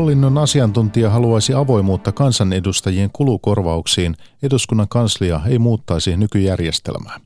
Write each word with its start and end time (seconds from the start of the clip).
Hallinnon 0.00 0.38
asiantuntija 0.38 1.10
haluaisi 1.10 1.54
avoimuutta 1.54 2.12
kansanedustajien 2.12 3.10
kulukorvauksiin. 3.12 4.16
Eduskunnan 4.42 4.88
kanslia 4.88 5.40
ei 5.46 5.58
muuttaisi 5.58 6.16
nykyjärjestelmää. 6.16 7.20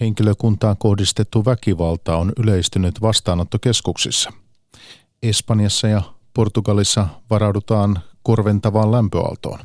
Henkilökuntaan 0.00 0.76
kohdistettu 0.78 1.44
väkivalta 1.44 2.16
on 2.16 2.32
yleistynyt 2.36 3.00
vastaanottokeskuksissa. 3.02 4.32
Espanjassa 5.22 5.88
ja 5.88 6.02
Portugalissa 6.34 7.08
varaudutaan 7.30 7.98
korventavaan 8.22 8.92
lämpöaaltoon. 8.92 9.58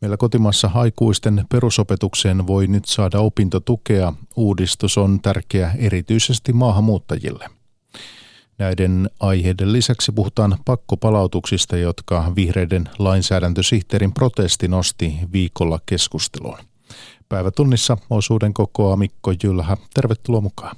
Meillä 0.00 0.16
kotimassa 0.16 0.70
aikuisten 0.74 1.44
perusopetukseen 1.48 2.46
voi 2.46 2.66
nyt 2.66 2.84
saada 2.84 3.20
opintotukea. 3.20 4.12
Uudistus 4.36 4.98
on 4.98 5.20
tärkeä 5.22 5.72
erityisesti 5.78 6.52
maahanmuuttajille. 6.52 7.55
Näiden 8.58 9.10
aiheiden 9.20 9.72
lisäksi 9.72 10.12
puhutaan 10.12 10.58
pakkopalautuksista, 10.64 11.76
jotka 11.76 12.32
vihreiden 12.36 12.88
lainsäädäntösihteerin 12.98 14.12
protesti 14.12 14.68
nosti 14.68 15.18
viikolla 15.32 15.80
keskusteluun. 15.86 16.58
Päivätunnissa 17.28 17.96
osuuden 18.10 18.54
kokoaa 18.54 18.96
Mikko 18.96 19.32
Jylhä. 19.44 19.76
Tervetuloa 19.94 20.40
mukaan. 20.40 20.76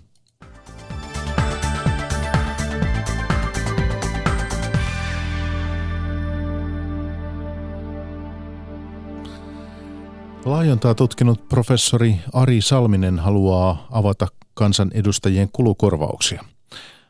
Laajontaa 10.45 10.95
tutkinut 10.95 11.49
professori 11.49 12.17
Ari 12.33 12.61
Salminen 12.61 13.19
haluaa 13.19 13.87
avata 13.91 14.27
kansanedustajien 14.55 15.49
kulukorvauksia. 15.53 16.45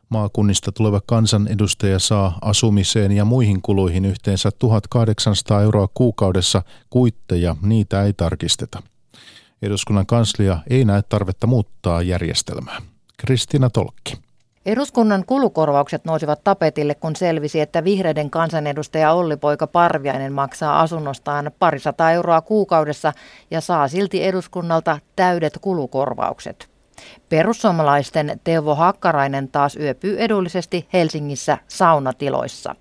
Maakunnista 0.08 0.72
tuleva 0.72 1.00
kansanedustaja 1.06 1.98
saa 1.98 2.38
asumiseen 2.42 3.12
ja 3.12 3.24
muihin 3.24 3.62
kuluihin 3.62 4.04
yhteensä 4.04 4.50
1800 4.58 5.62
euroa 5.62 5.88
kuukaudessa 5.94 6.62
kuitteja, 6.90 7.56
niitä 7.62 8.02
ei 8.02 8.12
tarkisteta. 8.12 8.82
Eduskunnan 9.62 10.06
kanslia 10.06 10.58
ei 10.70 10.84
näe 10.84 11.02
tarvetta 11.02 11.46
muuttaa 11.46 12.02
järjestelmää. 12.02 12.82
Kristina 13.16 13.70
Tolkki. 13.70 14.18
Eduskunnan 14.66 15.24
kulukorvaukset 15.26 16.04
nousivat 16.04 16.44
tapetille, 16.44 16.94
kun 16.94 17.16
selvisi, 17.16 17.60
että 17.60 17.84
vihreiden 17.84 18.30
kansanedustaja 18.30 19.12
Olli-poika 19.12 19.66
Parviainen 19.66 20.32
maksaa 20.32 20.80
asunnostaan 20.80 21.50
parisata 21.58 22.10
euroa 22.10 22.40
kuukaudessa 22.40 23.12
ja 23.50 23.60
saa 23.60 23.88
silti 23.88 24.24
eduskunnalta 24.24 24.98
täydet 25.16 25.58
kulukorvaukset. 25.60 26.67
Perussuomalaisten 27.28 28.40
Teuvo 28.44 28.74
Hakkarainen 28.74 29.48
taas 29.48 29.76
yöpyy 29.76 30.18
edullisesti 30.18 30.88
Helsingissä 30.92 31.58
saunatiloissa. 31.68 32.74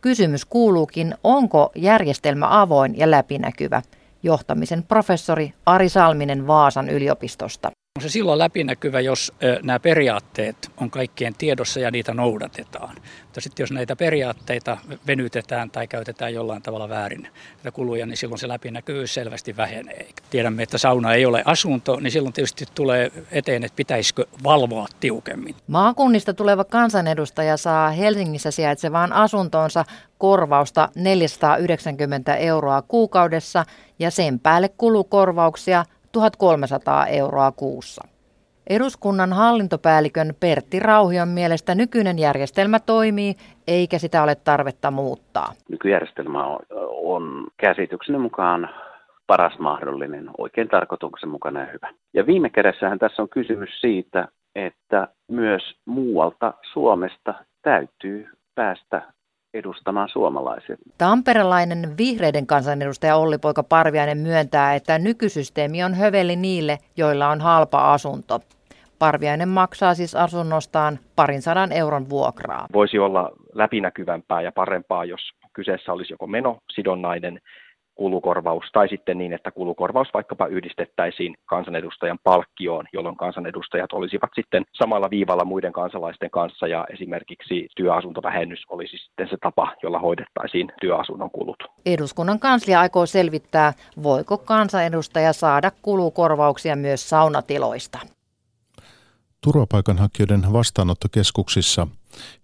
Kysymys 0.00 0.44
kuuluukin, 0.44 1.14
onko 1.24 1.72
järjestelmä 1.74 2.60
avoin 2.60 2.98
ja 2.98 3.10
läpinäkyvä? 3.10 3.82
Johtamisen 4.22 4.82
professori 4.82 5.52
Ari 5.66 5.88
Salminen 5.88 6.46
Vaasan 6.46 6.88
yliopistosta. 6.88 7.70
On 7.98 8.02
se 8.02 8.08
silloin 8.08 8.38
läpinäkyvä, 8.38 9.00
jos 9.00 9.32
nämä 9.62 9.80
periaatteet 9.80 10.70
on 10.76 10.90
kaikkien 10.90 11.34
tiedossa 11.34 11.80
ja 11.80 11.90
niitä 11.90 12.14
noudatetaan. 12.14 12.96
Mutta 13.22 13.40
sitten 13.40 13.62
jos 13.62 13.72
näitä 13.72 13.96
periaatteita 13.96 14.78
venytetään 15.06 15.70
tai 15.70 15.86
käytetään 15.86 16.34
jollain 16.34 16.62
tavalla 16.62 16.88
väärin 16.88 17.22
näitä 17.56 17.70
kuluja, 17.72 18.06
niin 18.06 18.16
silloin 18.16 18.38
se 18.38 18.48
läpinäkyvyys 18.48 19.14
selvästi 19.14 19.56
vähenee. 19.56 20.06
Tiedämme, 20.30 20.62
että 20.62 20.78
sauna 20.78 21.14
ei 21.14 21.26
ole 21.26 21.42
asunto, 21.46 22.00
niin 22.00 22.10
silloin 22.10 22.32
tietysti 22.32 22.64
tulee 22.74 23.12
eteen, 23.32 23.64
että 23.64 23.76
pitäisikö 23.76 24.26
valvoa 24.44 24.86
tiukemmin. 25.00 25.54
Maakunnista 25.66 26.34
tuleva 26.34 26.64
kansanedustaja 26.64 27.56
saa 27.56 27.90
Helsingissä 27.90 28.50
sijaitsevaan 28.50 29.12
asuntoonsa 29.12 29.84
korvausta 30.18 30.88
490 30.94 32.36
euroa 32.36 32.82
kuukaudessa 32.82 33.64
ja 33.98 34.10
sen 34.10 34.40
päälle 34.40 34.68
kulukorvauksia 34.68 35.84
1300 36.12 37.06
euroa 37.06 37.52
kuussa. 37.52 38.08
Eduskunnan 38.70 39.32
hallintopäällikön 39.32 40.34
Pertti 40.40 40.80
Rauhion 40.80 41.28
mielestä 41.28 41.74
nykyinen 41.74 42.18
järjestelmä 42.18 42.78
toimii, 42.80 43.34
eikä 43.66 43.98
sitä 43.98 44.22
ole 44.22 44.34
tarvetta 44.34 44.90
muuttaa. 44.90 45.52
Nykyjärjestelmä 45.70 46.46
on, 46.46 46.58
on 47.02 47.46
käsitykseni 47.56 48.18
mukaan 48.18 48.68
paras 49.26 49.58
mahdollinen, 49.58 50.30
oikein 50.38 50.68
tarkoituksenmukainen 50.68 51.60
ja 51.60 51.72
hyvä. 51.72 51.88
Ja 52.14 52.26
viime 52.26 52.50
kädessähän 52.50 52.98
tässä 52.98 53.22
on 53.22 53.28
kysymys 53.28 53.80
siitä, 53.80 54.28
että 54.54 55.08
myös 55.28 55.62
muualta 55.84 56.54
Suomesta 56.72 57.34
täytyy 57.62 58.28
päästä 58.54 59.02
edustamaan 59.54 60.08
suomalaisia. 60.08 60.76
Tamperelainen 60.98 61.94
vihreiden 61.98 62.46
kansanedustaja 62.46 63.16
Olli-Poika 63.16 63.62
Parviainen 63.62 64.18
myöntää, 64.18 64.74
että 64.74 64.98
nykysysteemi 64.98 65.84
on 65.84 65.94
höveli 65.94 66.36
niille, 66.36 66.78
joilla 66.96 67.28
on 67.28 67.40
halpa 67.40 67.92
asunto. 67.92 68.40
Parviainen 68.98 69.48
maksaa 69.48 69.94
siis 69.94 70.14
asunnostaan 70.14 70.98
parin 71.16 71.42
sadan 71.42 71.72
euron 71.72 72.10
vuokraa. 72.10 72.66
Voisi 72.72 72.98
olla 72.98 73.30
läpinäkyvämpää 73.54 74.40
ja 74.40 74.52
parempaa, 74.52 75.04
jos 75.04 75.20
kyseessä 75.52 75.92
olisi 75.92 76.12
joko 76.12 76.26
menosidonnainen 76.26 77.40
kulukorvaus 78.00 78.64
tai 78.72 78.88
sitten 78.88 79.18
niin, 79.18 79.32
että 79.32 79.50
kulukorvaus 79.50 80.08
vaikkapa 80.14 80.46
yhdistettäisiin 80.46 81.34
kansanedustajan 81.46 82.18
palkkioon, 82.24 82.86
jolloin 82.92 83.16
kansanedustajat 83.16 83.92
olisivat 83.92 84.30
sitten 84.34 84.64
samalla 84.72 85.10
viivalla 85.10 85.44
muiden 85.44 85.72
kansalaisten 85.72 86.30
kanssa 86.30 86.66
ja 86.66 86.86
esimerkiksi 86.92 87.68
työasuntovähennys 87.76 88.64
olisi 88.68 88.96
sitten 88.96 89.28
se 89.30 89.36
tapa, 89.40 89.72
jolla 89.82 89.98
hoidettaisiin 89.98 90.72
työasunnon 90.80 91.30
kulut. 91.30 91.64
Eduskunnan 91.86 92.38
kanslia 92.38 92.80
aikoo 92.80 93.06
selvittää, 93.06 93.72
voiko 94.02 94.38
kansanedustaja 94.38 95.32
saada 95.32 95.72
kulukorvauksia 95.82 96.76
myös 96.76 97.08
saunatiloista. 97.08 97.98
Turvapaikanhakijoiden 99.40 100.52
vastaanottokeskuksissa 100.52 101.86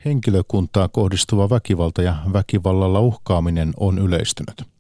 henkilökuntaa 0.05 0.89
kohdistuva 0.89 1.51
väkivalta 1.51 2.03
ja 2.03 2.15
väkivallalla 2.33 3.01
uhkaaminen 3.01 3.73
on 3.81 3.99
yleistynyt. 3.99 4.76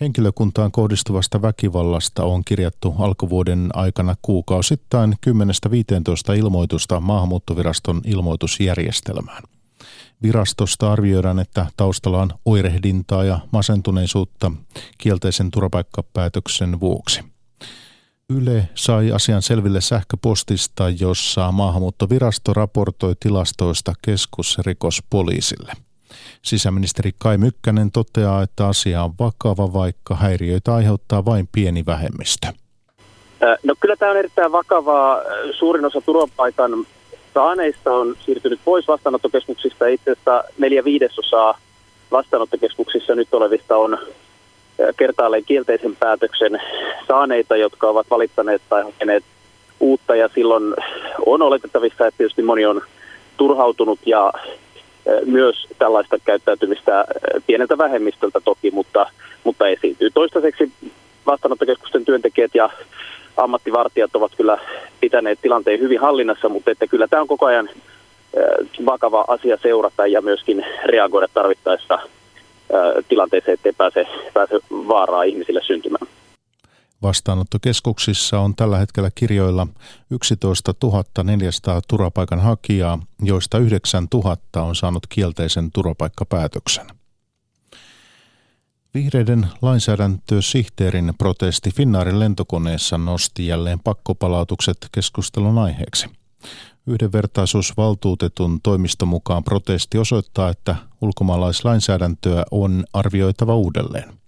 Henkilökuntaan 0.00 0.72
kohdistuvasta 0.72 1.42
väkivallasta 1.42 2.24
on 2.24 2.44
kirjattu 2.44 2.94
alkuvuoden 2.98 3.68
aikana 3.74 4.14
kuukausittain 4.22 5.14
10-15 6.32 6.36
ilmoitusta 6.38 7.00
maahanmuuttoviraston 7.00 8.00
ilmoitusjärjestelmään. 8.04 9.42
Virastosta 10.22 10.92
arvioidaan, 10.92 11.38
että 11.38 11.66
taustalla 11.76 12.22
on 12.22 12.30
oirehdintaa 12.44 13.24
ja 13.24 13.38
masentuneisuutta 13.52 14.52
kielteisen 14.98 15.50
turvapaikkapäätöksen 15.50 16.80
vuoksi. 16.80 17.20
Yle 18.28 18.68
sai 18.74 19.12
asian 19.12 19.42
selville 19.42 19.80
sähköpostista, 19.80 20.88
jossa 20.88 21.52
maahanmuuttovirasto 21.52 22.54
raportoi 22.54 23.14
tilastoista 23.20 23.92
keskusrikospoliisille. 24.02 25.72
Sisäministeri 26.42 27.10
Kai 27.18 27.38
Mykkänen 27.38 27.90
toteaa, 27.90 28.42
että 28.42 28.66
asia 28.66 29.02
on 29.02 29.12
vakava, 29.20 29.72
vaikka 29.72 30.14
häiriöitä 30.14 30.74
aiheuttaa 30.74 31.24
vain 31.24 31.48
pieni 31.52 31.86
vähemmistö. 31.86 32.46
No 33.62 33.74
kyllä 33.80 33.96
tämä 33.96 34.10
on 34.10 34.18
erittäin 34.18 34.52
vakavaa. 34.52 35.20
Suurin 35.58 35.84
osa 35.84 36.00
turvapaikan 36.00 36.86
saaneista 37.34 37.92
on 37.92 38.16
siirtynyt 38.24 38.60
pois 38.64 38.88
vastaanottokeskuksista. 38.88 39.86
Itse 39.86 40.10
asiassa 40.10 40.44
neljä 40.58 40.84
viidesosaa 40.84 41.58
vastaanottokeskuksissa 42.10 43.14
nyt 43.14 43.34
olevista 43.34 43.76
on 43.76 43.98
kertaalleen 44.96 45.44
kielteisen 45.44 45.96
päätöksen 45.96 46.60
saaneita, 47.08 47.56
jotka 47.56 47.86
ovat 47.86 48.06
valittaneet 48.10 48.62
tai 48.68 48.82
hakeneet 48.82 49.24
uutta. 49.80 50.16
Ja 50.16 50.28
silloin 50.34 50.74
on 51.26 51.42
oletettavissa, 51.42 52.06
että 52.06 52.18
tietysti 52.18 52.42
moni 52.42 52.66
on 52.66 52.82
turhautunut 53.36 53.98
ja 54.06 54.32
myös 55.24 55.66
tällaista 55.78 56.16
käyttäytymistä 56.24 57.04
pieneltä 57.46 57.78
vähemmistöltä 57.78 58.40
toki, 58.44 58.70
mutta, 58.70 59.06
mutta 59.44 59.68
esiintyy. 59.68 60.10
Toistaiseksi 60.10 60.72
vastaanottokeskusten 61.26 62.04
työntekijät 62.04 62.54
ja 62.54 62.70
ammattivartijat 63.36 64.16
ovat 64.16 64.32
kyllä 64.36 64.58
pitäneet 65.00 65.38
tilanteen 65.42 65.80
hyvin 65.80 66.00
hallinnassa, 66.00 66.48
mutta 66.48 66.70
että 66.70 66.86
kyllä 66.86 67.08
tämä 67.08 67.22
on 67.22 67.28
koko 67.28 67.46
ajan 67.46 67.68
vakava 68.86 69.24
asia 69.28 69.58
seurata 69.62 70.06
ja 70.06 70.22
myöskin 70.22 70.66
reagoida 70.84 71.28
tarvittaessa 71.34 71.98
tilanteeseen, 73.08 73.54
ettei 73.54 73.72
pääse, 73.72 74.06
pääse 74.34 74.58
vaaraa 74.70 75.22
ihmisille 75.22 75.60
syntymään. 75.62 76.06
Vastaanottokeskuksissa 77.02 78.40
on 78.40 78.56
tällä 78.56 78.78
hetkellä 78.78 79.10
kirjoilla 79.14 79.66
11 80.10 80.74
400 81.24 81.80
turvapaikanhakijaa, 81.88 82.98
joista 83.22 83.58
9 83.58 84.06
000 84.14 84.36
on 84.56 84.76
saanut 84.76 85.06
kielteisen 85.06 85.72
turvapaikkapäätöksen. 85.72 86.86
Vihreiden 88.94 89.46
lainsäädäntösihteerin 89.62 91.12
protesti 91.18 91.70
Finnaarin 91.70 92.20
lentokoneessa 92.20 92.98
nosti 92.98 93.46
jälleen 93.46 93.80
pakkopalautukset 93.80 94.88
keskustelun 94.92 95.58
aiheeksi. 95.58 96.06
Yhdenvertaisuusvaltuutetun 96.86 98.60
toimiston 98.62 99.08
mukaan 99.08 99.44
protesti 99.44 99.98
osoittaa, 99.98 100.48
että 100.48 100.76
ulkomaalaislainsäädäntöä 101.00 102.44
on 102.50 102.84
arvioitava 102.92 103.54
uudelleen. 103.54 104.19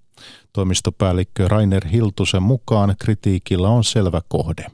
Toimistopäällikkö 0.53 1.49
Rainer 1.49 1.87
Hiltusen 1.87 2.43
mukaan 2.43 2.95
kritiikillä 3.01 3.69
on 3.69 3.85
selvä 3.85 4.21
kohde. 4.29 4.67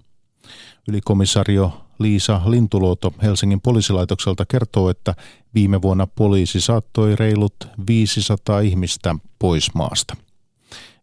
Ylikomisario 0.89 1.85
Liisa 1.99 2.41
Lintuluoto 2.47 3.15
Helsingin 3.23 3.61
poliisilaitokselta 3.61 4.47
kertoo, 4.47 4.91
että 4.91 5.15
viime 5.55 5.83
vuonna 5.83 6.07
poliisi 6.07 6.61
saattoi 6.61 7.17
reilut 7.17 7.55
500 7.87 8.61
ihmistä 8.61 9.15
pois 9.39 9.75
maasta. 9.75 10.17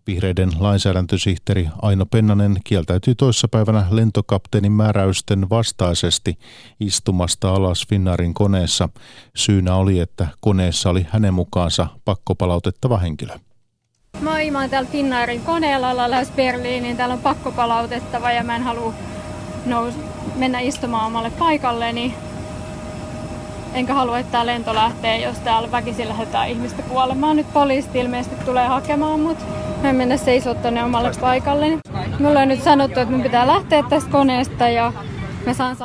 Vihreiden 0.07 0.51
lainsäädäntösihteeri 0.59 1.69
Aino 1.81 2.05
Pennanen 2.05 2.57
kieltäytyi 2.63 3.15
toissapäivänä 3.15 3.87
lentokapteenin 3.89 4.71
määräysten 4.71 5.49
vastaisesti 5.49 6.39
istumasta 6.79 7.53
alas 7.53 7.85
Finnaarin 7.89 8.33
koneessa. 8.33 8.89
Syynä 9.35 9.75
oli, 9.75 9.99
että 9.99 10.27
koneessa 10.39 10.89
oli 10.89 11.07
hänen 11.09 11.33
mukaansa 11.33 11.87
pakkopalautettava 12.05 12.97
henkilö. 12.97 13.39
Moi, 14.25 14.51
mä 14.51 14.59
oon 14.59 14.69
täällä 14.69 14.89
Finnaarin 14.91 15.41
koneella, 15.41 15.91
ollaan 15.91 16.11
lähes 16.11 16.31
Berliiniin. 16.31 16.97
Täällä 16.97 17.13
on 17.13 17.19
pakkopalautettava 17.21 18.31
ja 18.31 18.43
mä 18.43 18.55
en 18.55 18.63
halua 18.63 18.93
nous, 19.65 19.93
mennä 20.35 20.59
istumaan 20.59 21.07
omalle 21.07 21.29
paikalleni. 21.29 22.15
Enkä 23.73 23.93
halua, 23.93 24.19
että 24.19 24.31
tämä 24.31 24.45
lento 24.45 24.75
lähtee, 24.75 25.21
jos 25.21 25.39
täällä 25.39 25.71
väkisin 25.71 26.07
lähdetään 26.07 26.49
ihmistä 26.49 26.81
kuolemaan. 26.81 27.35
Nyt 27.35 27.53
poliisit 27.53 27.95
ilmeisesti 27.95 28.45
tulee 28.45 28.67
hakemaan 28.67 29.19
mut. 29.19 29.37
Mä 29.81 29.89
en 29.89 29.95
mennä 29.95 30.17
seisoo 30.17 30.53
tonne 30.53 30.83
omalle 30.83 31.11
paikalleni. 31.21 31.79
Mulla 32.19 32.39
on 32.39 32.47
nyt 32.47 32.63
sanottu, 32.63 32.99
että 32.99 33.11
mun 33.11 33.23
pitää 33.23 33.47
lähteä 33.47 33.83
tästä 33.89 34.11
koneesta 34.11 34.69
ja 34.69 34.93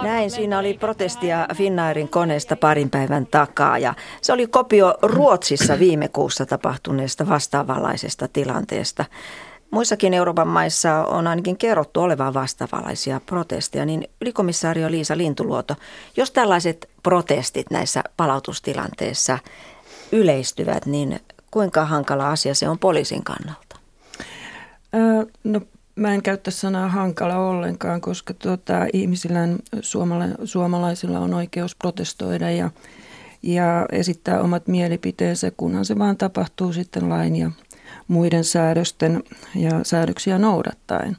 näin 0.03 0.31
siinä 0.31 0.59
oli 0.59 0.75
protestia 0.75 1.47
Finnairin 1.55 2.09
koneesta 2.09 2.57
parin 2.57 2.91
päivän 2.91 3.27
takaa 3.27 3.79
ja 3.79 3.95
se 4.23 4.33
oli 4.33 4.47
kopio 4.47 4.95
Ruotsissa 5.03 5.79
viime 5.79 6.09
kuussa 6.09 6.47
tapahtuneesta 6.47 7.29
vastaavanlaisesta 7.29 8.29
tilanteesta. 8.29 9.05
Muissakin 9.71 10.15
Euroopan 10.15 10.49
maissa 10.49 11.05
on 11.05 11.27
ainakin 11.27 11.57
kerrottu 11.57 12.01
olevan 12.01 12.35
vastaavanlaisia 12.35 13.21
protesteja, 13.27 13.85
niin 13.85 14.09
ylikomissaario 14.21 14.91
Liisa 14.91 15.17
Lintuluoto, 15.17 15.77
jos 16.17 16.31
tällaiset 16.31 16.91
protestit 17.03 17.71
näissä 17.71 18.03
palautustilanteissa 18.17 19.39
yleistyvät, 20.13 20.87
niin 20.87 21.21
kuinka 21.51 21.85
hankala 21.85 22.31
asia 22.31 22.55
se 22.55 22.69
on 22.69 22.79
poliisin 22.79 23.25
kannalta? 23.25 23.77
No 25.45 25.61
Mä 26.01 26.15
en 26.15 26.23
käyttä 26.23 26.51
sanaa 26.51 26.89
hankala 26.89 27.37
ollenkaan, 27.37 28.01
koska 28.01 28.35
tuota, 28.35 28.87
ihmisillä, 28.93 29.41
suomala- 29.81 30.45
suomalaisilla 30.45 31.19
on 31.19 31.35
oikeus 31.35 31.77
protestoida 31.77 32.51
ja, 32.51 32.71
ja 33.43 33.87
esittää 33.93 34.41
omat 34.41 34.69
mielipiteensä, 34.69 35.51
kunhan 35.57 35.85
se 35.85 35.99
vaan 35.99 36.17
tapahtuu 36.17 36.73
sitten 36.73 37.09
lain 37.09 37.37
ja 37.37 37.51
muiden 38.09 38.45
säädösten 38.45 39.23
ja 39.55 39.71
säädöksiä 39.83 40.39
noudattaen. 40.39 41.17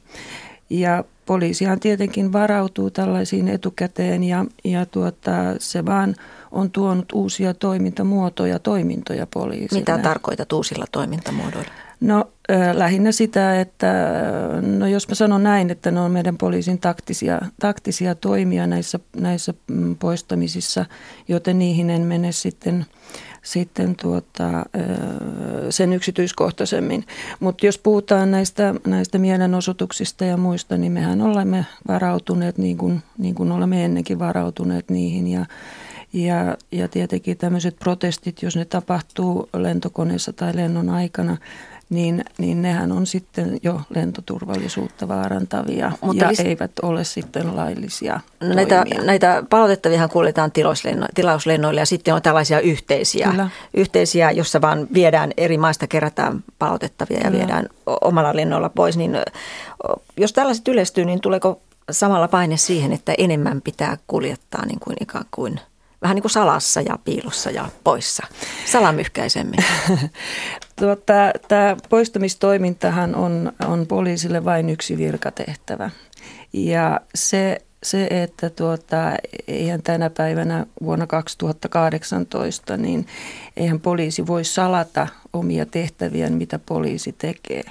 Ja 0.70 1.04
poliisihan 1.26 1.80
tietenkin 1.80 2.32
varautuu 2.32 2.90
tällaisiin 2.90 3.48
etukäteen 3.48 4.24
ja, 4.24 4.44
ja 4.64 4.86
tuota, 4.86 5.32
se 5.58 5.86
vaan 5.86 6.14
on 6.52 6.70
tuonut 6.70 7.12
uusia 7.12 7.54
toimintamuotoja, 7.54 8.58
toimintoja 8.58 9.26
poliisille. 9.26 9.80
Mitä 9.80 9.98
tarkoitat 9.98 10.52
uusilla 10.52 10.84
toimintamuodoilla? 10.92 11.72
No 12.00 12.30
äh, 12.50 12.76
lähinnä 12.76 13.12
sitä, 13.12 13.60
että 13.60 13.92
no 14.78 14.86
jos 14.86 15.08
mä 15.08 15.14
sanon 15.14 15.42
näin, 15.42 15.70
että 15.70 15.90
ne 15.90 16.00
on 16.00 16.10
meidän 16.10 16.38
poliisin 16.38 16.78
taktisia, 16.78 17.40
taktisia 17.60 18.14
toimia 18.14 18.66
näissä, 18.66 19.00
näissä 19.16 19.54
mm, 19.66 19.96
poistamisissa, 19.96 20.86
joten 21.28 21.58
niihin 21.58 21.90
en 21.90 22.02
mene 22.02 22.32
sitten, 22.32 22.86
sitten 23.42 23.96
tuota, 24.02 24.48
äh, 24.58 24.64
sen 25.70 25.92
yksityiskohtaisemmin. 25.92 27.04
Mutta 27.40 27.66
jos 27.66 27.78
puhutaan 27.78 28.30
näistä, 28.30 28.74
näistä 28.86 29.18
mielenosoituksista 29.18 30.24
ja 30.24 30.36
muista, 30.36 30.76
niin 30.76 30.92
mehän 30.92 31.20
olemme 31.20 31.66
varautuneet 31.88 32.58
niin 32.58 32.78
kuin, 32.78 33.02
niin 33.18 33.34
kuin 33.34 33.52
olemme 33.52 33.84
ennenkin 33.84 34.18
varautuneet 34.18 34.90
niihin 34.90 35.28
ja 35.28 35.46
ja, 36.12 36.56
ja 36.72 36.88
tietenkin 36.88 37.38
tämmöiset 37.38 37.76
protestit, 37.78 38.42
jos 38.42 38.56
ne 38.56 38.64
tapahtuu 38.64 39.48
lentokoneessa 39.56 40.32
tai 40.32 40.56
lennon 40.56 40.90
aikana, 40.90 41.36
niin, 41.90 42.24
niin 42.38 42.62
nehän 42.62 42.92
on 42.92 43.06
sitten 43.06 43.58
jo 43.62 43.80
lentoturvallisuutta 43.94 45.08
vaarantavia 45.08 45.92
Mutta 46.00 46.24
ja 46.24 46.30
lis- 46.30 46.46
eivät 46.46 46.70
ole 46.82 47.04
sitten 47.04 47.56
laillisia 47.56 48.20
näitä, 48.40 48.84
näitä 49.04 49.42
palautettaviahan 49.50 50.08
kuljetaan 50.08 50.52
tilauslennoille 51.14 51.80
ja 51.80 51.86
sitten 51.86 52.14
on 52.14 52.22
tällaisia 52.22 52.60
yhteisiä, 52.60 53.28
Kyllä. 53.30 53.50
yhteisiä, 53.74 54.30
jossa 54.30 54.60
vaan 54.60 54.86
viedään 54.94 55.32
eri 55.36 55.58
maista, 55.58 55.86
kerätään 55.86 56.44
palautettavia 56.58 57.18
ja 57.18 57.24
Kyllä. 57.24 57.38
viedään 57.38 57.66
omalla 58.00 58.36
lennolla 58.36 58.68
pois. 58.68 58.96
Niin 58.96 59.16
jos 60.16 60.32
tällaiset 60.32 60.68
yleistyy, 60.68 61.04
niin 61.04 61.20
tuleeko 61.20 61.60
samalla 61.90 62.28
paine 62.28 62.56
siihen, 62.56 62.92
että 62.92 63.14
enemmän 63.18 63.62
pitää 63.62 63.96
kuljettaa 64.06 64.66
niin 64.66 64.80
kuin 64.80 64.96
ikään 65.00 65.26
kuin– 65.30 65.60
vähän 66.02 66.14
niin 66.14 66.22
kuin 66.22 66.30
salassa 66.30 66.80
ja 66.80 66.98
piilossa 67.04 67.50
ja 67.50 67.68
poissa, 67.84 68.26
salamyhkäisemmin? 68.64 69.64
tuota, 70.80 71.12
tämä 71.48 71.76
poistamistoimintahan 71.88 73.14
on, 73.14 73.52
on 73.68 73.86
poliisille 73.86 74.44
vain 74.44 74.70
yksi 74.70 74.98
virkatehtävä. 74.98 75.90
Ja 76.52 77.00
se, 77.14 77.62
se 77.82 78.06
että 78.10 78.50
tuota, 78.50 79.12
eihän 79.48 79.82
tänä 79.82 80.10
päivänä 80.10 80.66
vuonna 80.82 81.06
2018, 81.06 82.76
niin 82.76 83.06
eihän 83.56 83.80
poliisi 83.80 84.26
voi 84.26 84.44
salata 84.44 85.08
omia 85.32 85.66
tehtäviä, 85.66 86.30
mitä 86.30 86.58
poliisi 86.66 87.14
tekee. 87.18 87.64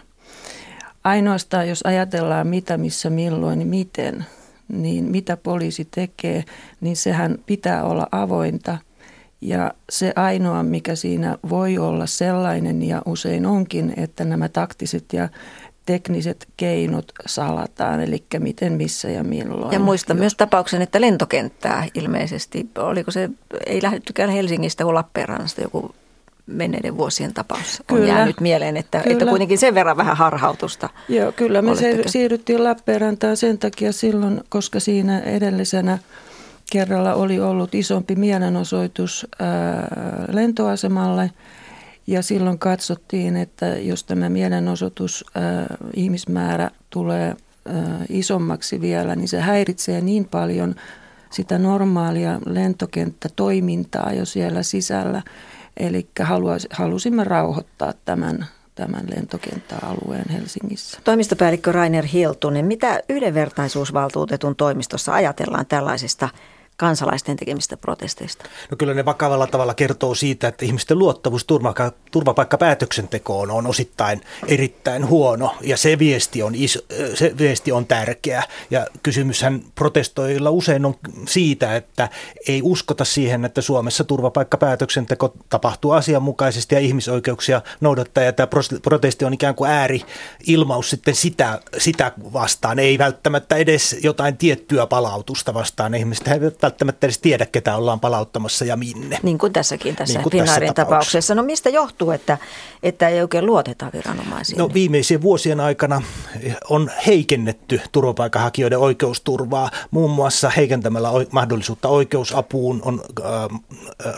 Ainoastaan 1.04 1.70
jos 1.70 1.82
ajatellaan 1.84 2.48
mitä, 2.48 2.78
missä, 2.78 3.10
milloin, 3.10 3.68
miten– 3.68 4.26
niin 4.72 5.04
mitä 5.06 5.38
poliisi 5.38 5.88
tekee, 5.96 6.44
niin 6.82 6.96
sehän 6.96 7.38
pitää 7.46 7.84
olla 7.84 8.08
avointa. 8.12 8.78
Ja 9.42 9.74
se 9.90 10.14
ainoa, 10.16 10.64
mikä 10.64 10.96
siinä 10.96 11.38
voi 11.50 11.78
olla 11.78 12.06
sellainen 12.06 12.84
ja 12.84 13.02
usein 13.06 13.46
onkin, 13.46 13.94
että 13.98 14.26
nämä 14.26 14.50
taktiset 14.50 15.14
ja 15.14 15.30
tekniset 15.86 16.48
keinot 16.58 17.12
salataan, 17.26 18.00
eli 18.00 18.24
miten, 18.40 18.74
missä 18.74 19.10
ja 19.10 19.24
milloin. 19.24 19.74
Ja 19.74 19.80
muista 19.80 20.14
myös 20.14 20.36
tapauksen, 20.36 20.82
että 20.82 21.02
lentokenttää 21.02 21.88
ilmeisesti, 21.94 22.70
oliko 22.78 23.12
se, 23.12 23.30
ei 23.66 23.84
lähdettykään 23.84 24.30
Helsingistä 24.30 24.84
kuin 24.84 24.96
Lappeenrannasta 24.96 25.62
joku 25.62 25.96
menneiden 26.46 26.98
vuosien 26.98 27.34
tapaus 27.34 27.84
on 27.90 27.98
kyllä, 27.98 28.08
jäänyt 28.08 28.40
mieleen, 28.40 28.78
että, 28.78 29.02
että 29.06 29.26
kuitenkin 29.26 29.58
sen 29.58 29.76
verran 29.76 29.98
vähän 29.98 30.18
harhautusta. 30.18 30.90
Joo, 31.10 31.32
kyllä 31.32 31.62
me 31.62 31.76
se, 31.76 32.04
siirryttiin 32.06 32.64
Lappeenrantaan 32.64 33.38
sen 33.38 33.58
takia 33.58 33.92
silloin, 33.92 34.42
koska 34.50 34.80
siinä 34.80 35.20
edellisenä 35.20 35.98
kerralla 36.72 37.14
oli 37.14 37.40
ollut 37.40 37.76
isompi 37.76 38.16
mielenosoitus 38.16 39.28
ää, 39.40 39.88
lentoasemalle. 40.32 41.32
Ja 42.08 42.22
silloin 42.22 42.60
katsottiin, 42.60 43.38
että 43.38 43.66
jos 43.66 44.04
tämä 44.04 44.30
mielenosoitus 44.30 45.26
ää, 45.36 45.78
ihmismäärä 45.96 46.72
tulee 46.90 47.36
ää, 47.66 48.06
isommaksi 48.10 48.82
vielä, 48.82 49.16
niin 49.16 49.28
se 49.28 49.40
häiritsee 49.40 50.02
niin 50.02 50.26
paljon 50.26 50.76
sitä 51.30 51.58
normaalia 51.58 52.40
lentokenttätoimintaa 52.46 54.14
jo 54.14 54.26
siellä 54.26 54.64
sisällä, 54.64 55.22
Eli 55.78 56.08
halusimme 56.72 57.24
rauhoittaa 57.24 57.94
tämän, 58.06 58.46
tämän 58.76 59.04
lentokenttäalueen 59.16 60.30
Helsingissä. 60.30 61.00
Toimistopäällikkö 61.04 61.72
Rainer 61.72 62.06
Hiltunen, 62.06 62.66
mitä 62.66 63.00
yhdenvertaisuusvaltuutetun 63.10 64.56
toimistossa 64.56 65.14
ajatellaan 65.14 65.66
tällaisista 65.66 66.30
kansalaisten 66.82 67.38
tekemistä 67.38 67.78
protesteista? 67.78 68.46
No 68.72 68.78
kyllä 68.78 68.94
ne 68.94 69.06
vakavalla 69.06 69.48
tavalla 69.48 69.74
kertoo 69.74 70.16
siitä, 70.16 70.48
että 70.48 70.66
ihmisten 70.66 71.00
luottamus 71.00 71.46
turvapaikkapäätöksentekoon 72.12 73.52
on 73.52 73.68
osittain 73.68 74.22
erittäin 74.48 75.08
huono 75.08 75.56
ja 75.62 75.78
se 75.78 76.00
viesti 76.00 76.44
on, 76.44 76.56
iso, 76.56 76.80
se 77.14 77.38
viesti 77.38 77.72
on 77.72 77.86
tärkeä. 77.86 78.44
Ja 78.72 78.88
kysymyshän 79.04 79.62
protestoilla 79.76 80.50
usein 80.50 80.86
on 80.86 80.96
siitä, 81.28 81.76
että 81.76 82.10
ei 82.48 82.62
uskota 82.64 83.06
siihen, 83.06 83.46
että 83.46 83.62
Suomessa 83.62 84.04
turvapaikkapäätöksenteko 84.04 85.34
tapahtuu 85.50 85.92
asianmukaisesti 85.92 86.76
ja 86.76 86.82
ihmisoikeuksia 86.82 87.62
noudattaa. 87.82 88.24
Ja 88.24 88.34
tämä 88.34 88.48
protesti 88.82 89.26
on 89.26 89.34
ikään 89.34 89.56
kuin 89.56 89.72
ääri-ilmaus 89.72 90.90
sitten 90.90 91.16
sitä, 91.16 91.60
sitä 91.78 92.12
vastaan, 92.34 92.80
ei 92.80 92.98
välttämättä 92.98 93.56
edes 93.56 93.98
jotain 94.04 94.38
tiettyä 94.38 94.88
palautusta 94.88 95.54
vastaan. 95.54 95.96
Ihmiset 95.96 96.28
eivät 96.28 96.58
välttämättä 96.72 97.08
edes 97.08 97.20
tiedä, 97.20 97.46
ketä 97.46 97.76
ollaan 97.76 98.00
palauttamassa 98.00 98.66
ja 98.66 98.78
minne. 98.78 99.20
Niin 99.24 99.38
kuin 99.38 99.54
tässäkin 99.54 99.96
tässä 99.96 100.20
niin 100.20 100.32
Finnairin 100.32 100.46
tässä 100.46 100.74
tapauksessa. 100.74 100.86
tapauksessa. 100.86 101.36
No 101.36 101.44
mistä 101.44 101.70
johtuu, 101.70 102.12
että, 102.12 102.38
että 102.84 103.08
ei 103.08 103.22
oikein 103.22 103.46
luoteta 103.46 103.90
viranomaisiin? 103.94 104.58
No 104.58 104.70
viimeisien 104.74 105.22
vuosien 105.22 105.60
aikana 105.60 106.02
on 106.70 106.92
heikennetty 107.08 107.82
turvapaikanhakijoiden 107.92 108.80
oikeusturvaa. 108.80 109.72
Muun 109.92 110.12
muassa 110.12 110.50
heikentämällä 110.50 111.10
mahdollisuutta 111.32 111.88
oikeusapuun 111.88 112.82
on 112.86 113.04
äh, 113.20 113.60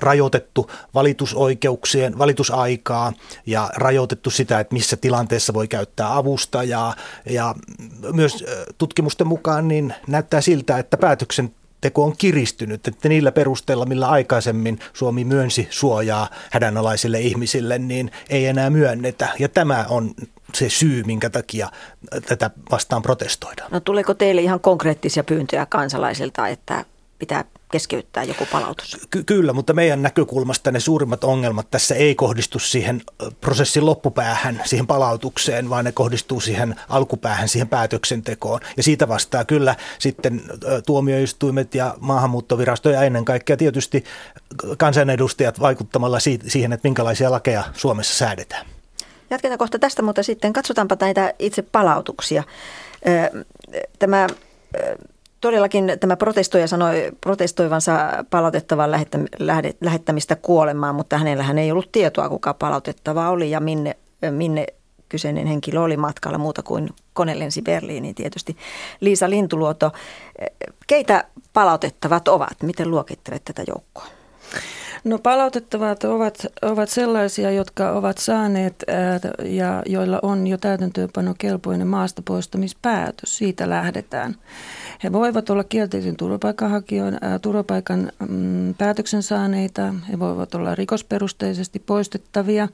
rajoitettu 0.02 0.72
valitusoikeuksien, 0.94 2.18
valitusaikaa 2.18 3.14
ja 3.46 3.70
rajoitettu 3.76 4.30
sitä, 4.30 4.60
että 4.60 4.74
missä 4.74 4.98
tilanteessa 4.98 5.54
voi 5.54 5.68
käyttää 5.68 6.18
avustajaa. 6.18 6.96
Ja 7.30 7.56
myös 8.14 8.46
tutkimusten 8.78 9.28
mukaan 9.28 9.68
niin 9.68 9.94
näyttää 10.08 10.42
siltä, 10.42 10.78
että 10.78 10.98
päätöksen 10.98 11.52
teko 11.84 12.04
on 12.04 12.18
kiristynyt, 12.18 12.88
että 12.88 13.10
niillä 13.10 13.32
perusteilla, 13.32 13.86
millä 13.86 14.08
aikaisemmin 14.08 14.80
Suomi 14.94 15.24
myönsi 15.24 15.68
suojaa 15.70 16.30
hädänalaisille 16.52 17.20
ihmisille, 17.20 17.78
niin 17.78 18.12
ei 18.30 18.46
enää 18.46 18.70
myönnetä. 18.70 19.30
Ja 19.40 19.50
tämä 19.50 19.86
on 19.90 20.12
se 20.54 20.70
syy, 20.70 21.04
minkä 21.04 21.30
takia 21.30 21.70
tätä 22.28 22.50
vastaan 22.72 23.02
protestoidaan. 23.02 23.72
No 23.72 23.80
tuleeko 23.80 24.14
teille 24.14 24.42
ihan 24.42 24.60
konkreettisia 24.60 25.24
pyyntöjä 25.24 25.66
kansalaisilta, 25.66 26.48
että 26.48 26.86
pitää 27.24 27.46
keskeyttää 27.72 28.24
joku 28.24 28.48
palautus? 28.52 28.98
Ky- 29.10 29.24
kyllä, 29.24 29.54
mutta 29.54 29.74
meidän 29.74 30.02
näkökulmasta 30.02 30.72
ne 30.72 30.80
suurimmat 30.80 31.24
ongelmat 31.24 31.72
tässä 31.72 31.96
ei 31.96 32.16
kohdistu 32.16 32.60
siihen 32.60 33.02
prosessin 33.42 33.86
loppupäähän, 33.86 34.62
siihen 34.66 34.88
palautukseen, 34.88 35.70
vaan 35.70 35.86
ne 35.86 35.92
kohdistuu 35.92 36.40
siihen 36.40 36.76
alkupäähän, 36.90 37.50
siihen 37.50 37.68
päätöksentekoon. 37.68 38.60
Ja 38.78 38.84
siitä 38.84 39.08
vastaa 39.08 39.46
kyllä 39.46 39.76
sitten 40.00 40.42
tuomioistuimet 40.86 41.76
ja 41.76 41.96
maahanmuuttovirasto 42.00 42.90
ja 42.90 43.04
ennen 43.04 43.26
kaikkea 43.26 43.58
tietysti 43.58 44.04
kansanedustajat 44.78 45.60
vaikuttamalla 45.60 46.18
siihen, 46.48 46.74
että 46.74 46.88
minkälaisia 46.88 47.32
lakeja 47.32 47.64
Suomessa 47.74 48.14
säädetään. 48.14 48.66
Jatketaan 49.30 49.58
kohta 49.58 49.80
tästä, 49.80 50.02
mutta 50.02 50.24
sitten 50.24 50.54
katsotaanpa 50.54 50.98
näitä 51.00 51.34
itse 51.40 51.62
palautuksia. 51.62 52.44
Tämä 54.00 54.28
Todellakin 55.44 55.92
tämä 56.00 56.18
protestoija 56.18 56.68
sanoi 56.68 57.12
protestoivansa 57.22 58.10
palautettavan 58.30 58.92
lähettämistä 59.82 60.36
kuolemaan, 60.36 60.96
mutta 60.96 61.18
hänellähän 61.18 61.58
ei 61.58 61.72
ollut 61.72 61.92
tietoa, 61.92 62.30
kuka 62.30 62.54
palautettava 62.54 63.30
oli 63.30 63.52
ja 63.52 63.60
minne, 63.60 63.98
minne 64.32 64.68
kyseinen 65.10 65.48
henkilö 65.48 65.82
oli 65.82 65.98
matkalla 65.98 66.38
muuta 66.38 66.64
kuin 66.64 66.90
kone 67.14 67.40
lensi 67.40 67.62
Berliiniin 67.62 68.16
tietysti. 68.16 68.58
Liisa 69.00 69.30
Lintuluoto, 69.30 69.92
keitä 70.88 71.24
palautettavat 71.54 72.28
ovat? 72.28 72.64
Miten 72.64 72.92
luokittelet 72.92 73.46
tätä 73.46 73.64
joukkoa? 73.68 74.08
No 75.04 75.20
palautettavat 75.20 76.04
ovat, 76.04 76.46
ovat 76.62 76.90
sellaisia, 76.90 77.52
jotka 77.52 77.92
ovat 77.92 78.18
saaneet 78.18 78.84
ää, 78.88 79.20
ja 79.44 79.84
joilla 79.86 80.20
on 80.22 80.48
jo 80.48 80.58
täytäntöönpano 80.58 81.36
kelpoinen 81.38 81.88
maasta 81.88 82.22
poistamispäätös. 82.26 83.38
Siitä 83.38 83.70
lähdetään. 83.70 84.36
He 85.04 85.12
voivat 85.12 85.50
olla 85.50 85.64
kielteisen 85.64 86.16
turvapaikanhakijoiden 86.16 87.20
turvapaikan 87.42 88.12
mm, 88.30 88.74
päätöksen 88.74 89.24
saaneita. 89.24 89.94
He 90.12 90.20
voivat 90.20 90.56
olla 90.56 90.76
rikosperusteisesti 90.76 91.80
poistettavia. 91.80 92.68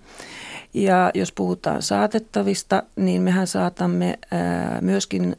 Ja 0.73 1.11
jos 1.13 1.31
puhutaan 1.31 1.81
saatettavista, 1.81 2.83
niin 2.95 3.21
mehän 3.21 3.47
saatamme 3.47 4.19
ää, 4.31 4.81
myöskin 4.81 5.35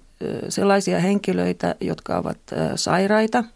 sellaisia 0.48 1.00
henkilöitä, 1.00 1.74
jotka 1.80 2.18
ovat 2.18 2.38
ää, 2.54 2.76
sairaita– 2.76 3.44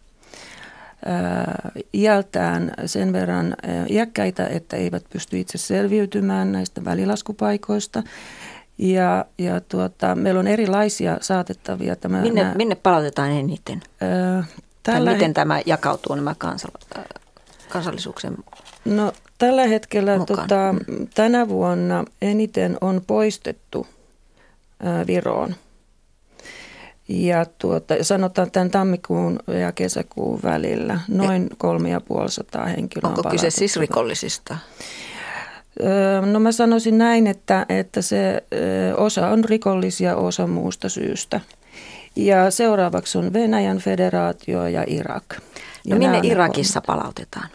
iältään 1.94 2.72
sen 2.86 3.12
verran 3.12 3.56
iäkkäitä, 3.90 4.46
että 4.46 4.76
eivät 4.76 5.04
pysty 5.12 5.40
itse 5.40 5.58
selviytymään 5.58 6.52
näistä 6.52 6.84
välilaskupaikoista. 6.84 8.02
Ja, 8.78 9.24
ja 9.38 9.60
tuota, 9.60 10.14
meillä 10.14 10.40
on 10.40 10.46
erilaisia 10.46 11.18
saatettavia. 11.20 11.96
Tämä, 11.96 12.20
minne, 12.20 12.42
nämä, 12.42 12.54
minne 12.54 12.74
palautetaan 12.74 13.30
eniten? 13.30 13.82
Öö, 14.02 14.42
tällä 14.82 15.12
miten 15.12 15.28
he... 15.28 15.34
tämä 15.34 15.60
jakautuu 15.66 16.14
nämä 16.14 16.34
kansal- 16.38 17.04
kansallisuuksien 17.68 18.36
No 18.84 19.12
tällä 19.38 19.66
hetkellä 19.66 20.18
tota, 20.26 20.74
tänä 21.14 21.48
vuonna 21.48 22.04
eniten 22.22 22.76
on 22.80 23.02
poistettu 23.06 23.86
ää, 24.82 25.06
Viroon. 25.06 25.54
Ja 27.08 27.46
tuota, 27.58 27.94
sanotaan 28.02 28.50
tämän 28.50 28.70
tammikuun 28.70 29.38
ja 29.61 29.73
kesäkuun 29.73 30.40
välillä 30.42 31.00
noin 31.08 31.49
kolme 31.58 31.90
ja 31.90 32.00
puolisataa 32.00 32.66
henkilöä. 32.66 33.08
Onko 33.08 33.23
kyse 33.30 33.50
siis 33.50 33.76
rikollisista? 33.76 34.56
No 36.32 36.40
mä 36.40 36.52
sanoisin 36.52 36.99
näin, 36.99 37.26
että, 37.26 37.66
että 37.68 38.02
se 38.02 38.44
osa 38.96 39.28
on 39.28 39.44
rikollisia, 39.44 40.16
osa 40.16 40.46
muusta 40.46 40.88
syystä. 40.88 41.40
Ja 42.16 42.50
seuraavaksi 42.50 43.18
on 43.18 43.32
Venäjän 43.32 43.78
federaatio 43.78 44.66
ja 44.66 44.84
Irak. 44.87 45.25
No 45.30 45.40
ja 45.84 45.96
minne 45.96 46.20
Irakissa 46.23 46.78
on... 46.78 46.84
palautetaan? 46.87 47.49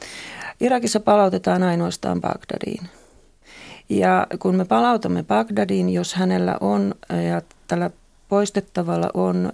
Irakissa 0.60 1.00
palautetaan 1.00 1.64
ainoastaan 1.64 2.22
Bagdadiin. 2.22 2.84
Ja 3.90 4.28
kun 4.40 4.56
me 4.56 4.66
palautamme 4.66 5.24
Bagdadiin, 5.24 5.90
jos 5.90 6.14
hänellä 6.14 6.58
on, 6.62 6.96
ja 7.30 7.42
tällä 7.68 7.90
poistettavalla 8.30 9.10
on 9.14 9.52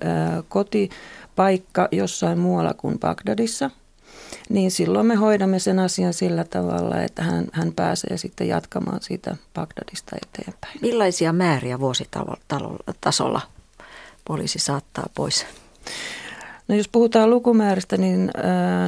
kotipaikka 0.50 1.88
jossain 1.91 2.39
muualla 2.39 2.74
kuin 2.74 3.00
Bagdadissa– 3.00 3.70
niin 4.50 4.72
silloin 4.72 5.05
me 5.05 5.15
hoidamme 5.15 5.60
sen 5.60 5.79
asian 5.79 6.13
sillä 6.13 6.44
tavalla, 6.44 7.01
että 7.01 7.24
hän, 7.24 7.46
hän 7.51 7.74
pääsee 7.75 8.17
sitten 8.17 8.48
jatkamaan 8.48 9.01
siitä 9.01 9.36
Bagdadista 9.53 10.15
eteenpäin. 10.24 10.79
Millaisia 10.82 11.34
määriä 11.34 11.79
vuositasolla 11.79 13.41
poliisi 14.25 14.60
saattaa 14.60 15.10
pois? 15.15 15.46
No 16.68 16.76
jos 16.76 16.88
puhutaan 16.88 17.30
lukumääristä, 17.30 17.98
niin 17.98 18.32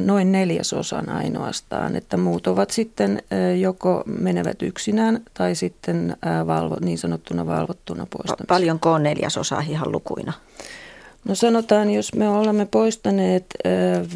noin 0.00 0.32
neljäsosan 0.32 1.08
ainoastaan, 1.08 1.96
että 1.96 2.16
muut 2.16 2.46
ovat 2.46 2.70
sitten 2.70 3.22
joko 3.60 4.02
menevät 4.06 4.62
yksinään 4.62 5.20
tai 5.34 5.54
sitten 5.54 6.16
valvo, 6.46 6.76
niin 6.80 6.98
sanottuna 6.98 7.46
valvottuna 7.46 8.06
poistamista. 8.10 8.54
Paljonko 8.54 8.92
on 8.92 9.02
neljäsosa 9.02 9.62
ihan 9.68 9.92
lukuina? 9.92 10.32
No 11.24 11.34
sanotaan, 11.34 11.90
jos 11.90 12.14
me 12.14 12.28
olemme 12.28 12.66
poistaneet 12.66 13.46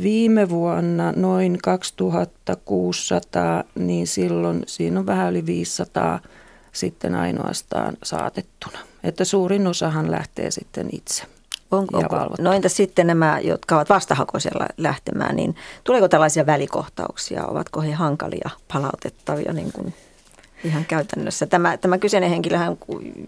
viime 0.02 0.48
vuonna 0.48 1.12
noin 1.16 1.58
2600, 1.62 3.64
niin 3.74 4.06
silloin 4.06 4.62
siinä 4.66 5.00
on 5.00 5.06
vähän 5.06 5.30
yli 5.30 5.46
500 5.46 6.20
sitten 6.72 7.14
ainoastaan 7.14 7.96
saatettuna. 8.02 8.78
Että 9.04 9.24
suurin 9.24 9.66
osahan 9.66 10.10
lähtee 10.10 10.50
sitten 10.50 10.88
itse. 10.92 11.22
Onko, 11.72 11.98
onko, 11.98 12.34
no 12.38 12.52
entä 12.52 12.68
sitten 12.68 13.06
nämä, 13.06 13.40
jotka 13.40 13.76
ovat 13.76 13.88
vastahakoisella 13.88 14.66
lähtemään, 14.76 15.36
niin 15.36 15.56
tuleeko 15.84 16.08
tällaisia 16.08 16.46
välikohtauksia? 16.46 17.46
Ovatko 17.46 17.80
he 17.80 17.92
hankalia 17.92 18.50
palautettavia 18.72 19.52
niin 19.52 19.72
kuin 19.72 19.94
ihan 20.64 20.84
käytännössä? 20.84 21.46
Tämä, 21.46 21.76
tämä 21.76 21.98
kyseinen 21.98 22.30
henkilö, 22.30 22.58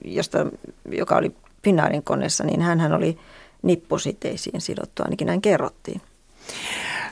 josta, 0.05 0.47
joka 0.91 1.17
oli 1.17 1.37
Finnaarin 1.65 2.03
koneessa, 2.03 2.45
niin 2.45 2.63
hän 2.63 2.93
oli 2.93 3.19
nippusiteisiin 3.63 4.61
sidottu, 4.61 5.03
ainakin 5.03 5.27
näin 5.27 5.43
kerrottiin. 5.43 6.01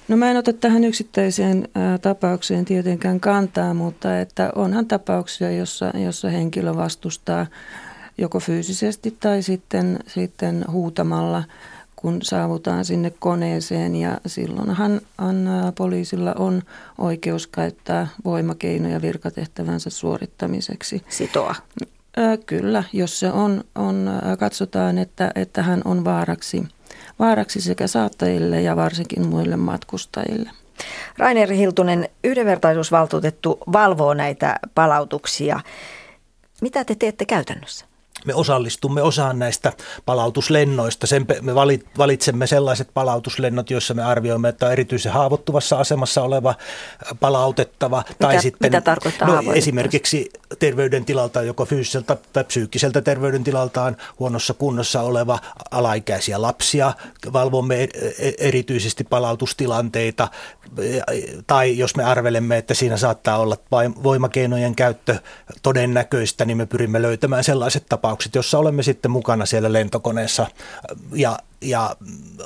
No 0.08 0.16
mä 0.16 0.30
en 0.30 0.36
ota 0.36 0.52
tähän 0.52 0.84
yksittäiseen 0.84 1.68
ä, 1.94 1.98
tapaukseen 1.98 2.64
tietenkään 2.64 3.20
kantaa, 3.20 3.74
mutta 3.74 4.20
että 4.20 4.52
onhan 4.54 4.86
tapauksia, 4.86 5.50
jossa, 5.50 5.92
jossa 6.04 6.28
henkilö 6.28 6.76
vastustaa 6.76 7.46
joko 8.18 8.40
fyysisesti 8.40 9.16
tai 9.20 9.42
sitten, 9.42 9.98
sitten 10.06 10.64
huutamalla, 10.70 11.44
kun 11.96 12.18
saavutaan 12.22 12.84
sinne 12.84 13.12
koneeseen 13.18 13.96
ja 13.96 14.18
silloinhan 14.26 15.00
an, 15.18 15.48
poliisilla 15.76 16.34
on 16.38 16.62
oikeus 16.98 17.46
käyttää 17.46 18.08
voimakeinoja 18.24 19.02
virkatehtävänsä 19.02 19.90
suorittamiseksi. 19.90 21.02
Sitoa. 21.08 21.54
Kyllä, 22.46 22.84
jos 22.92 23.20
se 23.20 23.30
on, 23.30 23.64
on 23.74 24.10
katsotaan, 24.38 24.98
että, 24.98 25.30
että 25.34 25.62
hän 25.62 25.82
on 25.84 26.04
vaaraksi, 26.04 26.62
vaaraksi 27.18 27.60
sekä 27.60 27.86
saattajille 27.86 28.62
ja 28.62 28.76
varsinkin 28.76 29.28
muille 29.28 29.56
matkustajille. 29.56 30.50
Rainer 31.18 31.52
Hiltunen, 31.52 32.08
yhdenvertaisuusvaltuutettu 32.24 33.58
valvoo 33.72 34.14
näitä 34.14 34.56
palautuksia. 34.74 35.60
Mitä 36.62 36.84
te 36.84 36.94
teette 36.94 37.24
käytännössä? 37.24 37.91
Me 38.26 38.34
osallistumme 38.34 39.02
osaan 39.02 39.38
näistä 39.38 39.72
palautuslennoista. 40.06 41.06
Sen 41.06 41.26
me 41.40 41.54
valitsemme 41.98 42.46
sellaiset 42.46 42.88
palautuslennot, 42.94 43.70
joissa 43.70 43.94
me 43.94 44.04
arvioimme, 44.04 44.48
että 44.48 44.66
on 44.66 44.72
erityisen 44.72 45.12
haavoittuvassa 45.12 45.76
asemassa 45.76 46.22
oleva 46.22 46.54
palautettava. 47.20 48.04
Mitä, 48.08 48.14
tai 48.18 48.42
sitten, 48.42 48.70
mitä 48.70 48.80
tarkoittaa 48.80 49.28
no, 49.28 49.52
Esimerkiksi 49.52 50.30
terveydentilaltaan, 50.58 51.46
joko 51.46 51.64
fyysiseltä 51.64 52.16
tai 52.32 52.44
psyykkiseltä 52.44 53.00
terveydentilaltaan 53.00 53.96
huonossa 54.18 54.54
kunnossa 54.54 55.00
oleva 55.00 55.38
alaikäisiä 55.70 56.42
lapsia. 56.42 56.92
Valvomme 57.32 57.82
e, 57.82 57.88
e, 58.18 58.32
erityisesti 58.38 59.04
palautustilanteita 59.04 60.28
tai 61.46 61.78
jos 61.78 61.96
me 61.96 62.04
arvelemme, 62.04 62.56
että 62.56 62.74
siinä 62.74 62.96
saattaa 62.96 63.38
olla 63.38 63.56
voimakeinojen 64.02 64.74
käyttö 64.74 65.16
todennäköistä, 65.62 66.44
niin 66.44 66.56
me 66.56 66.66
pyrimme 66.66 67.02
löytämään 67.02 67.44
sellaiset 67.44 67.86
tapaukset, 67.88 68.11
jossa 68.34 68.58
olemme 68.58 68.82
sitten 68.82 69.10
mukana 69.10 69.46
siellä 69.46 69.72
lentokoneessa 69.72 70.46
ja, 71.12 71.38
ja 71.60 71.96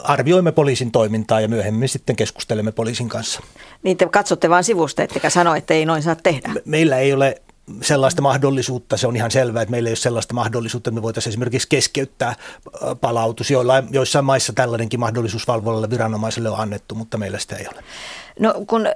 arvioimme 0.04 0.52
poliisin 0.52 0.92
toimintaa 0.92 1.40
ja 1.40 1.48
myöhemmin 1.48 1.88
sitten 1.88 2.16
keskustelemme 2.16 2.72
poliisin 2.72 3.08
kanssa. 3.08 3.40
Niin 3.82 3.96
te 3.96 4.06
katsotte 4.06 4.50
vain 4.50 4.64
sivusta, 4.64 5.02
ettekä 5.02 5.30
sano, 5.30 5.54
että 5.54 5.74
ei 5.74 5.86
noin 5.86 6.02
saa 6.02 6.14
tehdä. 6.14 6.50
Meillä 6.64 6.98
ei 6.98 7.12
ole 7.12 7.42
sellaista 7.82 8.22
mahdollisuutta, 8.22 8.96
se 8.96 9.06
on 9.06 9.16
ihan 9.16 9.30
selvää, 9.30 9.62
että 9.62 9.70
meillä 9.70 9.88
ei 9.88 9.90
ole 9.90 9.96
sellaista 9.96 10.34
mahdollisuutta, 10.34 10.90
että 10.90 11.00
me 11.00 11.02
voitaisiin 11.02 11.30
esimerkiksi 11.30 11.68
keskeyttää 11.68 12.34
palautus. 13.00 13.50
Joillain, 13.50 13.88
joissain 13.90 14.24
maissa 14.24 14.52
tällainenkin 14.52 15.00
mahdollisuus 15.00 15.48
valvovalle 15.48 15.90
viranomaiselle 15.90 16.50
on 16.50 16.60
annettu, 16.60 16.94
mutta 16.94 17.18
meillä 17.18 17.38
sitä 17.38 17.56
ei 17.56 17.66
ole. 17.74 17.82
No 18.40 18.54
kun 18.66 18.86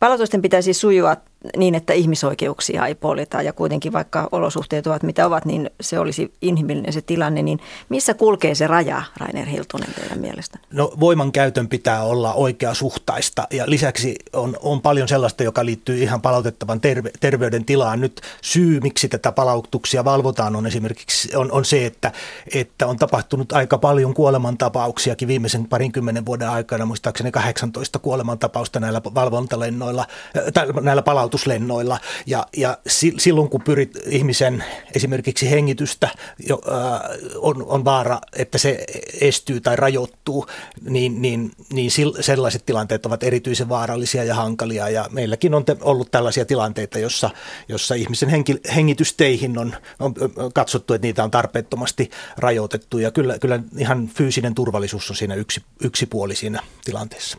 palautusten 0.00 0.42
pitäisi 0.42 0.74
sujua 0.74 1.16
niin, 1.56 1.74
että 1.74 1.92
ihmisoikeuksia 1.92 2.86
ei 2.86 2.94
polita 2.94 3.42
ja 3.42 3.52
kuitenkin 3.52 3.92
vaikka 3.92 4.28
olosuhteet 4.32 4.86
ovat 4.86 5.02
mitä 5.02 5.26
ovat, 5.26 5.44
niin 5.44 5.70
se 5.80 5.98
olisi 5.98 6.32
inhimillinen 6.42 6.92
se 6.92 7.02
tilanne, 7.02 7.42
niin 7.42 7.60
missä 7.88 8.14
kulkee 8.14 8.54
se 8.54 8.66
raja, 8.66 9.02
Rainer 9.16 9.46
Hiltunen 9.46 9.94
teidän 9.94 10.18
mielestä? 10.18 10.58
No 10.72 10.92
voiman 11.00 11.32
käytön 11.32 11.68
pitää 11.68 12.02
olla 12.02 12.34
oikeasuhtaista 12.34 13.46
ja 13.50 13.64
lisäksi 13.66 14.16
on, 14.32 14.56
on 14.60 14.80
paljon 14.80 15.08
sellaista, 15.08 15.42
joka 15.42 15.64
liittyy 15.64 16.02
ihan 16.02 16.22
palautettavan 16.22 16.80
terve, 16.80 17.10
terveydentilaan. 17.20 18.00
Nyt 18.00 18.20
syy, 18.42 18.80
miksi 18.80 19.08
tätä 19.08 19.32
palautuksia 19.32 20.04
valvotaan 20.04 20.56
on 20.56 20.66
esimerkiksi 20.66 21.36
on, 21.36 21.52
on 21.52 21.64
se, 21.64 21.86
että, 21.86 22.12
että 22.54 22.86
on 22.86 22.96
tapahtunut 22.96 23.52
aika 23.52 23.78
paljon 23.78 24.14
kuolemantapauksiakin 24.14 25.28
viimeisen 25.28 25.66
parinkymmenen 25.66 26.26
vuoden 26.26 26.48
aikana, 26.48 26.86
muistaakseni 26.86 27.30
18 27.30 27.98
kuolemantapausta 27.98 28.80
näillä 28.80 29.00
valvontalennoilla, 29.14 30.06
tai 30.54 30.66
näillä 30.80 31.02
palautuksilla 31.02 31.27
palautuslennoilla 31.28 32.00
ja, 32.26 32.46
ja 32.56 32.78
silloin 33.18 33.48
kun 33.48 33.62
pyrit 33.62 33.98
ihmisen 34.06 34.64
esimerkiksi 34.94 35.50
hengitystä, 35.50 36.08
jo, 36.48 36.60
äh, 36.68 37.00
on, 37.36 37.64
on 37.66 37.84
vaara, 37.84 38.20
että 38.36 38.58
se 38.58 38.84
estyy 39.20 39.60
tai 39.60 39.76
rajoittuu, 39.76 40.46
niin, 40.80 41.22
niin, 41.22 41.52
niin 41.72 41.90
sellaiset 42.20 42.66
tilanteet 42.66 43.06
ovat 43.06 43.22
erityisen 43.22 43.68
vaarallisia 43.68 44.24
ja 44.24 44.34
hankalia. 44.34 44.88
Ja 44.88 45.06
meilläkin 45.10 45.54
on 45.54 45.64
te, 45.64 45.76
ollut 45.80 46.10
tällaisia 46.10 46.44
tilanteita, 46.44 46.98
jossa, 46.98 47.30
jossa 47.68 47.94
ihmisen 47.94 48.28
henki, 48.28 48.56
hengitysteihin 48.74 49.58
on, 49.58 49.76
on 50.00 50.14
katsottu, 50.54 50.94
että 50.94 51.06
niitä 51.06 51.24
on 51.24 51.30
tarpeettomasti 51.30 52.10
rajoitettu. 52.36 52.98
Ja 52.98 53.10
kyllä, 53.10 53.38
kyllä 53.38 53.60
ihan 53.78 54.08
fyysinen 54.08 54.54
turvallisuus 54.54 55.10
on 55.10 55.16
siinä 55.16 55.34
yksi, 55.34 55.62
yksi 55.84 56.06
puoli 56.06 56.36
siinä 56.36 56.62
tilanteessa. 56.84 57.38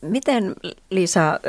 Miten 0.00 0.54
Liisa 0.90 1.40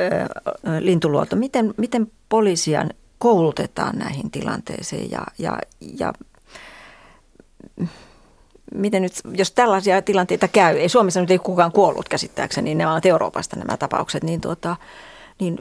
Lintuluoto, 0.80 1.36
miten, 1.36 1.74
miten 1.78 2.12
poliisia 2.30 2.86
koulutetaan 3.18 3.98
näihin 3.98 4.32
tilanteisiin 4.32 5.12
ja, 5.12 5.26
ja, 5.38 5.60
ja 6.00 6.14
miten 8.76 9.02
nyt, 9.02 9.14
jos 9.38 9.52
tällaisia 9.52 10.02
tilanteita 10.02 10.48
käy, 10.48 10.78
ei 10.78 10.90
Suomessa 10.90 11.22
nyt 11.22 11.32
ei 11.32 11.40
kukaan 11.40 11.72
kuollut 11.72 12.10
käsittääkseni, 12.10 12.66
niin 12.66 12.78
ne 12.78 12.88
ovat 12.88 13.06
Euroopasta 13.06 13.56
nämä 13.56 13.78
tapaukset, 13.78 14.24
niin, 14.24 14.42
tuota, 14.42 14.76
niin 15.40 15.60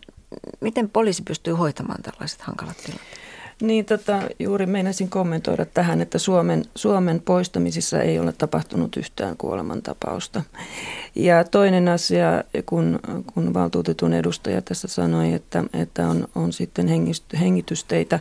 miten 0.61 0.91
poliisi 0.91 1.23
pystyy 1.23 1.55
hoitamaan 1.55 2.03
tällaiset 2.03 2.41
hankalat 2.41 2.77
tilanteet? 2.77 3.30
Niin, 3.61 3.85
tota, 3.85 4.23
juuri 4.39 4.67
meinasin 4.67 5.11
kommentoida 5.11 5.65
tähän, 5.65 6.01
että 6.01 6.19
Suomen, 6.19 6.65
Suomen 6.75 7.21
poistamisissa 7.21 8.03
ei 8.03 8.19
ole 8.19 8.33
tapahtunut 8.33 8.97
yhtään 8.97 9.37
kuolemantapausta. 9.37 10.43
Ja 11.15 11.45
toinen 11.45 11.89
asia, 11.89 12.45
kun, 12.67 13.01
kun 13.35 13.55
valtuutetun 13.55 14.13
edustaja 14.13 14.63
tässä 14.63 14.89
sanoi, 14.89 15.33
että, 15.33 15.65
että 15.73 16.09
on, 16.09 16.29
on 16.35 16.53
sitten 16.53 16.89
hengitysteitä 17.41 18.21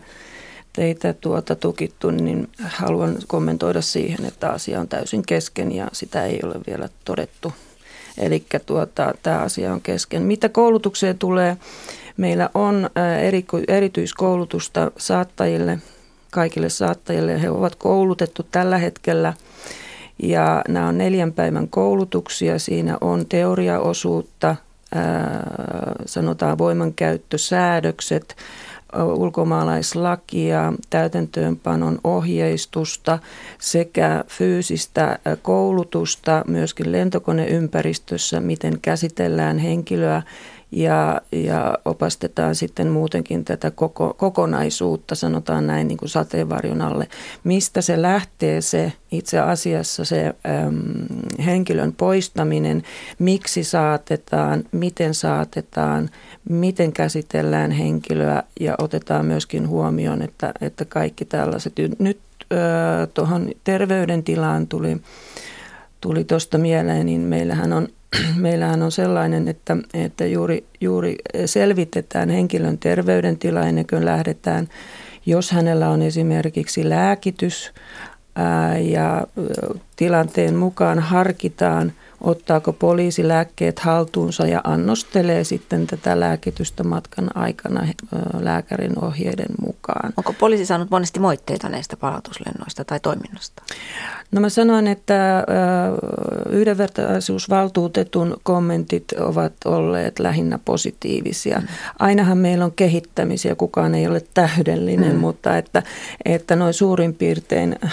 teitä 0.74 1.13
tuota 1.13 1.55
tukittu, 1.55 2.12
niin 2.12 2.50
haluan 2.63 3.17
kommentoida 3.28 3.82
siihen, 3.82 4.25
että 4.25 4.49
asia 4.49 4.80
on 4.80 4.88
täysin 4.88 5.25
kesken 5.25 5.71
ja 5.71 5.88
sitä 5.91 6.25
ei 6.25 6.39
ole 6.43 6.56
vielä 6.67 6.89
todettu. 7.06 7.54
Eli 8.19 8.43
tuota, 8.65 9.13
tämä 9.23 9.39
asia 9.39 9.73
on 9.73 9.82
kesken. 9.82 10.21
Mitä 10.21 10.49
koulutukseen 10.49 11.17
tulee, 11.17 11.58
Meillä 12.19 12.49
on 12.53 12.89
eri, 13.21 13.45
erityiskoulutusta 13.67 14.91
saattajille, 14.97 15.79
kaikille 16.32 16.69
saattajille. 16.69 17.41
He 17.41 17.49
ovat 17.49 17.75
koulutettu 17.75 18.43
tällä 18.51 18.77
hetkellä 18.77 19.34
ja 20.23 20.62
nämä 20.67 20.88
on 20.88 20.97
neljän 20.97 21.34
päivän 21.34 21.67
koulutuksia. 21.67 22.60
Siinä 22.60 22.97
on 23.01 23.25
teoriaosuutta, 23.25 24.55
sanotaan 26.05 26.58
voimankäyttösäädökset, 26.58 28.36
ulkomaalaislakia, 28.95 30.73
täytäntöönpanon 30.89 31.99
ohjeistusta 32.04 33.19
sekä 33.60 34.23
fyysistä 34.28 35.19
koulutusta 35.41 36.43
myöskin 36.47 36.91
lentokoneympäristössä, 36.91 38.39
miten 38.39 38.80
käsitellään 38.82 39.58
henkilöä 39.58 40.21
ja, 40.71 41.21
ja 41.32 41.78
opastetaan 41.86 42.56
sitten 42.56 42.88
muutenkin 42.88 43.45
tätä 43.45 43.71
koko, 43.71 44.13
kokonaisuutta, 44.13 45.15
sanotaan 45.15 45.67
näin 45.67 45.88
niin 45.88 45.97
kuin 45.97 46.10
sateenvarjon 46.10 46.82
alle. 46.82 47.08
Mistä 47.43 47.82
se 47.82 48.02
lähtee 48.02 48.62
se 48.62 48.93
itse 49.12 49.39
asiassa 49.39 50.06
se 50.06 50.25
äm, 50.25 50.36
henkilön 51.45 51.93
poistaminen, 51.93 52.84
miksi 53.19 53.63
saatetaan, 53.63 54.63
miten 54.71 55.13
saatetaan, 55.13 56.10
miten 56.49 56.93
käsitellään 56.93 57.71
henkilöä 57.71 58.43
ja 58.60 58.75
otetaan 58.78 59.25
myöskin 59.25 59.67
huomioon, 59.67 60.21
että, 60.21 60.54
että 60.62 60.86
kaikki 60.86 61.25
tällaiset. 61.25 61.73
Nyt 61.99 62.19
tuohon 63.13 63.49
terveydentilaan 63.63 64.67
tuli, 64.67 64.97
tuli 66.02 66.23
tuosta 66.23 66.58
mieleen, 66.58 67.06
niin 67.06 67.21
meillähän 67.21 67.73
on 67.73 67.88
meillähän 68.36 68.84
on 68.84 68.91
sellainen, 68.91 69.47
että, 69.47 69.78
että 69.93 70.25
juuri, 70.25 70.65
juuri 70.82 71.15
selvitetään 71.45 72.30
henkilön 72.30 72.78
terveydentila 72.78 73.62
ennen 73.62 73.88
kuin 73.88 74.06
lähdetään. 74.06 74.67
Jos 75.25 75.52
hänellä 75.52 75.89
on 75.89 76.02
esimerkiksi 76.02 76.89
lääkitys 76.89 77.71
ää, 78.36 78.78
ja 78.78 79.28
tilanteen 79.95 80.56
mukaan 80.56 80.99
harkitaan– 80.99 81.91
ottaako 82.21 82.73
poliisi 82.73 83.27
lääkkeet 83.27 83.79
haltuunsa 83.79 84.47
ja 84.47 84.62
annostelee 84.63 85.43
sitten 85.43 85.88
tätä 85.88 86.19
lääkitystä 86.19 86.84
matkan 86.84 87.38
aikana 87.38 87.88
lääkärin 88.39 89.03
ohjeiden 89.03 89.55
mukaan. 89.65 90.13
Onko 90.17 90.34
poliisi 90.34 90.65
saanut 90.65 90.89
monesti 90.91 91.19
moitteita 91.19 91.69
näistä 91.69 91.97
palautuslennoista 91.97 92.86
tai 92.86 92.99
toiminnasta? 92.99 93.63
No 94.32 94.41
mä 94.41 94.49
sanoin, 94.49 94.88
että 94.88 95.45
yhdenvertaisuusvaltuutetun 96.49 98.38
kommentit 98.43 99.05
ovat 99.19 99.53
olleet 99.65 100.19
lähinnä 100.19 100.60
positiivisia. 100.65 101.60
Mm. 101.60 101.67
Ainahan 101.99 102.38
meillä 102.38 102.65
on 102.65 102.71
kehittämisiä, 102.71 103.55
kukaan 103.55 103.95
ei 103.95 104.08
ole 104.08 104.21
täydellinen, 104.34 105.13
mm. 105.13 105.19
mutta 105.19 105.58
että, 105.58 105.84
että 106.25 106.55
noin 106.55 106.73
suurin 106.73 107.13
piirtein 107.13 107.75
äh, 107.84 107.91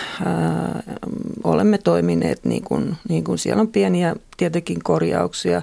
olemme 1.45 1.79
toimineet 1.79 2.45
niin 2.45 2.65
kuin, 2.65 2.97
niin 3.09 3.25
kuin 3.25 3.39
siellä 3.39 3.61
on 3.61 3.69
pieniä 3.69 4.16
tietenkin 4.37 4.83
korjauksia 4.83 5.63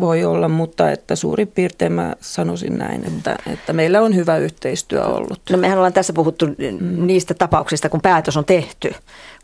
voi 0.00 0.24
olla, 0.24 0.48
mutta 0.48 0.90
että 0.90 1.16
suurin 1.16 1.48
piirtein 1.48 1.92
mä 1.92 2.14
sanoisin 2.20 2.78
näin, 2.78 3.06
että, 3.06 3.36
että 3.52 3.72
meillä 3.72 4.00
on 4.00 4.14
hyvä 4.14 4.36
yhteistyö 4.36 5.04
ollut. 5.04 5.40
No 5.50 5.58
mehän 5.58 5.78
ollaan 5.78 5.92
tässä 5.92 6.12
puhuttu 6.12 6.46
mm. 6.46 7.06
niistä 7.06 7.34
tapauksista, 7.34 7.88
kun 7.88 8.00
päätös 8.00 8.36
on 8.36 8.44
tehty 8.44 8.94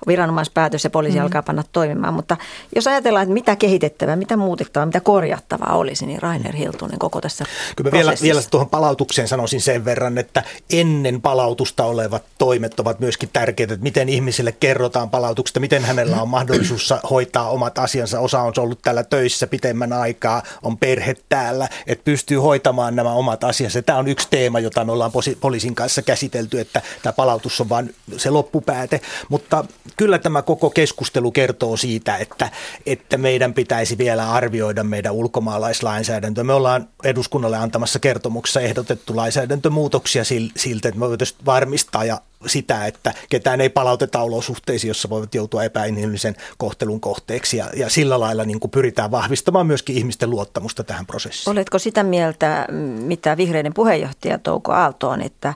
viranomaispäätös 0.07 0.85
ja 0.85 0.91
poliisi 0.91 1.19
mm. 1.19 1.23
alkaa 1.23 1.43
panna 1.43 1.65
toimimaan. 1.73 2.15
Mutta 2.15 2.37
jos 2.75 2.87
ajatellaan, 2.87 3.23
että 3.23 3.35
mitä 3.35 3.57
kehitettävää, 3.57 4.17
mitä 4.17 4.37
muutettavaa, 4.37 4.87
mitä 4.87 5.01
korjattavaa 5.01 5.77
olisi, 5.77 6.07
niin 6.07 6.23
Rainer 6.23 6.57
Hiltunen 6.57 6.99
koko 6.99 7.21
tässä 7.21 7.45
Kyllä 7.77 7.93
vielä, 7.93 8.15
vielä 8.23 8.41
tuohon 8.51 8.69
palautukseen 8.69 9.29
sanoisin 9.29 9.61
sen 9.61 9.85
verran, 9.85 10.19
että 10.19 10.43
ennen 10.73 11.21
palautusta 11.21 11.85
olevat 11.85 12.23
toimet 12.38 12.81
ovat 12.81 13.01
myöskin 13.01 13.29
tärkeitä, 13.33 13.75
että 13.75 13.83
miten 13.85 14.09
ihmisille 14.09 14.53
kerrotaan 14.53 15.11
palautuksesta, 15.11 15.61
miten 15.61 15.85
hänellä 15.85 16.23
on 16.23 16.29
mahdollisuus 16.29 16.95
hoitaa 17.11 17.51
omat 17.51 17.79
asiansa. 17.79 18.21
Osa 18.21 18.43
on 18.43 18.53
ollut 18.59 18.83
täällä 18.83 19.05
töissä 19.05 19.47
pitemmän 19.47 19.93
aikaa 19.93 20.41
on 20.62 20.78
perhe 20.78 21.16
täällä, 21.28 21.68
että 21.87 22.05
pystyy 22.05 22.38
hoitamaan 22.38 22.96
nämä 22.96 23.12
omat 23.12 23.44
asiansa. 23.44 23.83
Tämä 23.83 23.98
on 23.98 24.09
yksi 24.09 24.28
teema, 24.31 24.61
jota 24.61 24.85
me 24.85 24.92
ollaan 24.92 25.12
poliisin 25.40 25.74
kanssa 25.74 26.02
käsitelty, 26.02 26.61
että 26.61 26.83
tämä 27.02 27.12
palautus 27.12 27.61
on 27.61 27.68
vain 27.68 27.94
se 28.16 28.31
loppupääte. 28.31 29.00
Mutta 29.28 29.64
kyllä 29.96 30.18
tämä 30.18 30.42
koko 30.42 30.70
keskustelu 30.70 31.33
kertoo 31.33 31.76
siitä, 31.76 32.16
että, 32.16 32.50
että 32.87 33.18
meidän 33.18 33.55
pitäisi 33.55 33.98
vielä 33.98 34.31
arvioida 34.33 34.85
meidän 34.85 35.12
ulkomaalaislainsäädäntöä. 35.12 36.44
Me 36.44 36.52
ollaan 36.52 36.88
eduskunnalle 37.05 37.57
antamassa 37.57 37.98
kertomuksessa 37.98 38.61
ehdotettu 38.61 39.16
lainsäädäntömuutoksia 39.16 40.22
siltä, 40.57 40.88
että 40.88 41.00
me 41.00 41.09
voitaisiin 41.09 41.46
varmistaa 41.46 42.05
ja 42.05 42.20
sitä, 42.46 42.87
että 42.87 43.14
ketään 43.28 43.61
ei 43.61 43.68
palauteta 43.68 44.20
olosuhteisiin, 44.22 44.88
jossa 44.88 45.11
voivat 45.11 45.35
joutua 45.35 45.64
epäinhimillisen 45.64 46.37
kohtelun 46.59 47.00
kohteeksi. 47.00 47.57
Ja, 47.57 47.70
ja 47.76 47.90
sillä 47.90 48.20
lailla 48.20 48.44
niin 48.44 48.61
kuin 48.61 48.70
pyritään 48.70 49.11
vahvistamaan 49.11 49.66
myöskin 49.66 49.96
ihmisten 49.96 50.31
luottamusta 50.31 50.85
tähän 50.85 51.07
prosessiin. 51.07 51.52
Oletko 51.52 51.78
sitä 51.78 52.02
mieltä, 52.02 52.66
mitä 52.98 53.37
vihreiden 53.37 53.74
puheenjohtaja 53.74 54.38
Touko 54.38 54.72
Aalto 54.72 55.09
on, 55.09 55.22
että 55.22 55.55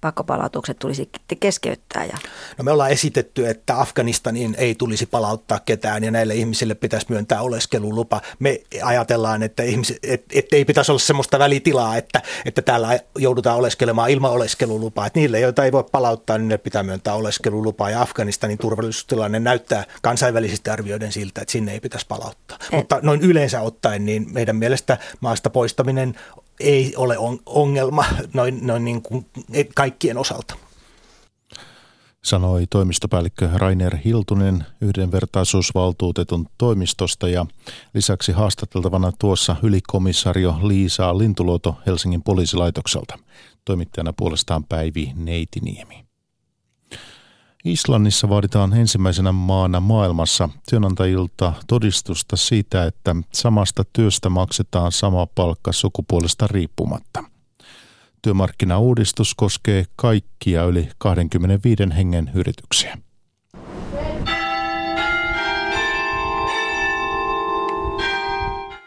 pakkopalautukset 0.00 0.78
tulisi 0.78 1.08
keskeyttää? 1.40 2.04
Ja... 2.04 2.18
No 2.58 2.64
me 2.64 2.72
ollaan 2.72 2.90
esitetty, 2.90 3.48
että 3.48 3.80
Afganistaniin 3.80 4.54
ei 4.58 4.74
tulisi 4.74 5.06
palauttaa 5.06 5.60
ketään 5.60 6.04
ja 6.04 6.10
näille 6.10 6.34
ihmisille 6.34 6.74
pitäisi 6.74 7.06
myöntää 7.08 7.42
oleskelulupa. 7.42 8.20
Me 8.38 8.60
ajatellaan, 8.82 9.42
että, 9.42 9.62
ihmis, 9.62 9.94
et, 10.02 10.24
et 10.34 10.52
ei 10.52 10.64
pitäisi 10.64 10.92
olla 10.92 10.98
sellaista 10.98 11.38
välitilaa, 11.38 11.96
että, 11.96 12.22
että 12.44 12.62
täällä 12.62 13.00
joudutaan 13.18 13.56
oleskelemaan 13.56 14.10
ilman 14.10 14.32
oleskelulupaa. 14.32 15.06
Että 15.06 15.18
niille, 15.18 15.40
joita 15.40 15.64
ei 15.64 15.72
voi 15.72 15.84
palauttaa, 15.92 16.38
niin 16.38 16.48
ne 16.48 16.58
pitää 16.58 16.82
myöntää 16.82 17.14
oleskelulupaa. 17.14 17.90
Ja 17.90 18.02
Afganistanin 18.02 18.58
turvallisuustilanne 18.58 19.40
näyttää 19.40 19.84
kansainvälisesti 20.02 20.70
arvioiden 20.70 21.12
siltä, 21.12 21.40
että 21.40 21.52
sinne 21.52 21.72
ei 21.72 21.80
pitäisi 21.80 22.06
palauttaa. 22.06 22.58
Et... 22.62 22.72
Mutta 22.72 22.98
noin 23.02 23.20
yleensä 23.20 23.60
ottaen, 23.60 24.06
niin 24.06 24.26
meidän 24.32 24.56
mielestä 24.56 24.98
maasta 25.20 25.50
poistaminen 25.50 26.14
ei 26.60 26.96
ole 26.96 27.16
ongelma 27.46 28.04
noin, 28.34 28.66
noin 28.66 28.84
niin 28.84 29.02
kuin 29.02 29.26
kaikkien 29.74 30.18
osalta. 30.18 30.54
Sanoi 32.24 32.66
toimistopäällikkö 32.70 33.48
Rainer 33.54 33.96
Hiltunen 33.96 34.66
yhdenvertaisuusvaltuutetun 34.80 36.46
toimistosta 36.58 37.28
ja 37.28 37.46
lisäksi 37.94 38.32
haastateltavana 38.32 39.12
tuossa 39.18 39.56
ylikomissario 39.62 40.58
Liisa 40.62 41.18
Lintuloto 41.18 41.76
Helsingin 41.86 42.22
poliisilaitokselta. 42.22 43.18
Toimittajana 43.64 44.12
puolestaan 44.12 44.64
Päivi 44.64 45.12
Neitiniemi. 45.16 46.07
Islannissa 47.64 48.28
vaaditaan 48.28 48.74
ensimmäisenä 48.74 49.32
maana 49.32 49.80
maailmassa 49.80 50.48
työnantajilta 50.70 51.52
todistusta 51.66 52.36
siitä, 52.36 52.84
että 52.84 53.16
samasta 53.32 53.84
työstä 53.92 54.28
maksetaan 54.28 54.92
sama 54.92 55.26
palkka 55.26 55.72
sukupuolesta 55.72 56.46
riippumatta. 56.46 57.24
Työmarkkinauudistus 58.22 59.34
koskee 59.34 59.84
kaikkia 59.96 60.64
yli 60.64 60.88
25 60.98 61.82
hengen 61.96 62.30
yrityksiä. 62.34 62.98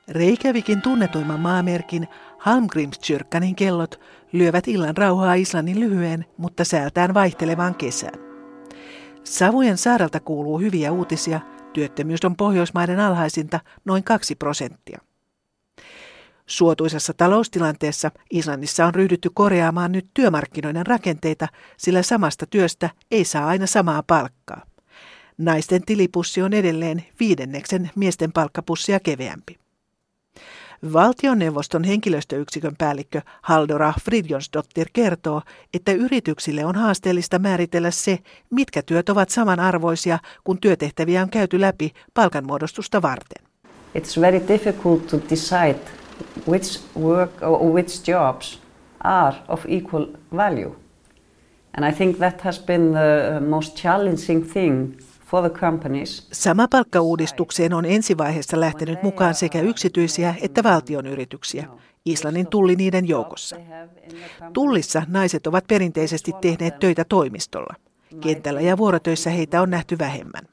Reikävikin 0.07 0.81
tunnetuimman 0.81 1.39
maamerkin 1.39 2.07
Halmgrimskyrkkanin 2.38 3.55
kellot 3.55 3.99
lyövät 4.31 4.67
illan 4.67 4.97
rauhaa 4.97 5.34
Islannin 5.34 5.79
lyhyen, 5.79 6.25
mutta 6.38 6.63
säältään 6.63 7.13
vaihtelevaan 7.13 7.75
kesään. 7.75 8.31
Savujen 9.23 9.77
saarelta 9.77 10.19
kuuluu 10.19 10.60
hyviä 10.60 10.91
uutisia. 10.91 11.39
Työttömyys 11.73 12.25
on 12.25 12.36
Pohjoismaiden 12.36 12.99
alhaisinta 12.99 13.60
noin 13.86 14.03
2 14.03 14.36
prosenttia. 14.36 14.99
Suotuisassa 16.45 17.13
taloustilanteessa 17.13 18.12
Islannissa 18.31 18.86
on 18.86 18.95
ryhdytty 18.95 19.29
korjaamaan 19.34 19.91
nyt 19.91 20.07
työmarkkinoiden 20.13 20.88
rakenteita, 20.88 21.47
sillä 21.77 22.03
samasta 22.03 22.45
työstä 22.45 22.89
ei 23.12 23.25
saa 23.25 23.47
aina 23.47 23.67
samaa 23.67 24.03
palkkaa. 24.07 24.65
Naisten 25.38 25.81
tilipussi 25.86 26.41
on 26.41 26.53
edelleen 26.53 27.05
viidenneksen 27.19 27.91
miesten 27.95 28.31
palkkapussia 28.31 28.99
keveämpi. 28.99 29.61
Valtioneuvoston 30.94 31.84
henkilöstöyksikön 31.84 32.76
päällikkö 32.78 33.22
Haldora 33.41 33.94
Fridjonsdottir 34.04 34.88
kertoo, 34.94 35.41
että 35.74 35.91
yrityksille 35.91 36.65
on 36.65 36.76
haasteellista 36.76 37.39
määritellä 37.39 37.91
se, 37.91 38.20
mitkä 38.50 38.82
työt 38.82 39.10
ovat 39.10 39.30
samanarvoisia, 39.30 40.20
kun 40.44 40.58
työtehtäviä 40.62 41.22
on 41.22 41.30
käyty 41.30 41.62
läpi 41.62 41.91
palkanmuodostusta 42.13 43.02
varten. 43.02 43.46
It's 43.98 44.22
very 44.22 44.41
difficult 44.48 45.08
to 45.08 45.20
decide 45.30 45.80
which 46.48 46.82
work 47.00 47.32
or 47.41 47.74
which 47.74 48.10
jobs 48.10 48.62
are 49.04 49.36
of 49.48 49.65
equal 49.67 50.06
value. 50.36 50.72
And 51.78 51.89
I 51.89 51.91
think 51.91 52.17
that 52.17 52.41
has 52.41 52.60
been 52.60 52.91
the 52.91 53.39
most 53.39 53.76
challenging 53.76 54.52
thing 54.54 54.98
companies. 55.60 56.28
Samapalkkauudistukseen 56.32 57.74
on 57.74 57.86
ensivaiheessa 57.86 58.60
lähtenyt 58.60 59.04
mukaan 59.04 59.36
sekä 59.36 59.62
yksityisiä 59.62 60.36
että 60.41 60.63
valtion 60.63 61.06
yrityksiä. 61.06 61.67
Islannin 62.06 62.48
tulli 62.48 62.76
niiden 62.76 63.08
joukossa. 63.08 63.56
Tullissa 64.54 65.04
naiset 65.08 65.48
ovat 65.48 65.67
perinteisesti 65.67 66.32
tehneet 66.41 66.80
töitä 66.80 67.06
toimistolla. 67.10 67.76
Kentällä 68.22 68.62
ja 68.62 68.78
vuorotöissä 68.78 69.30
heitä 69.30 69.62
on 69.62 69.70
nähty 69.70 70.00
vähemmän. 70.00 70.44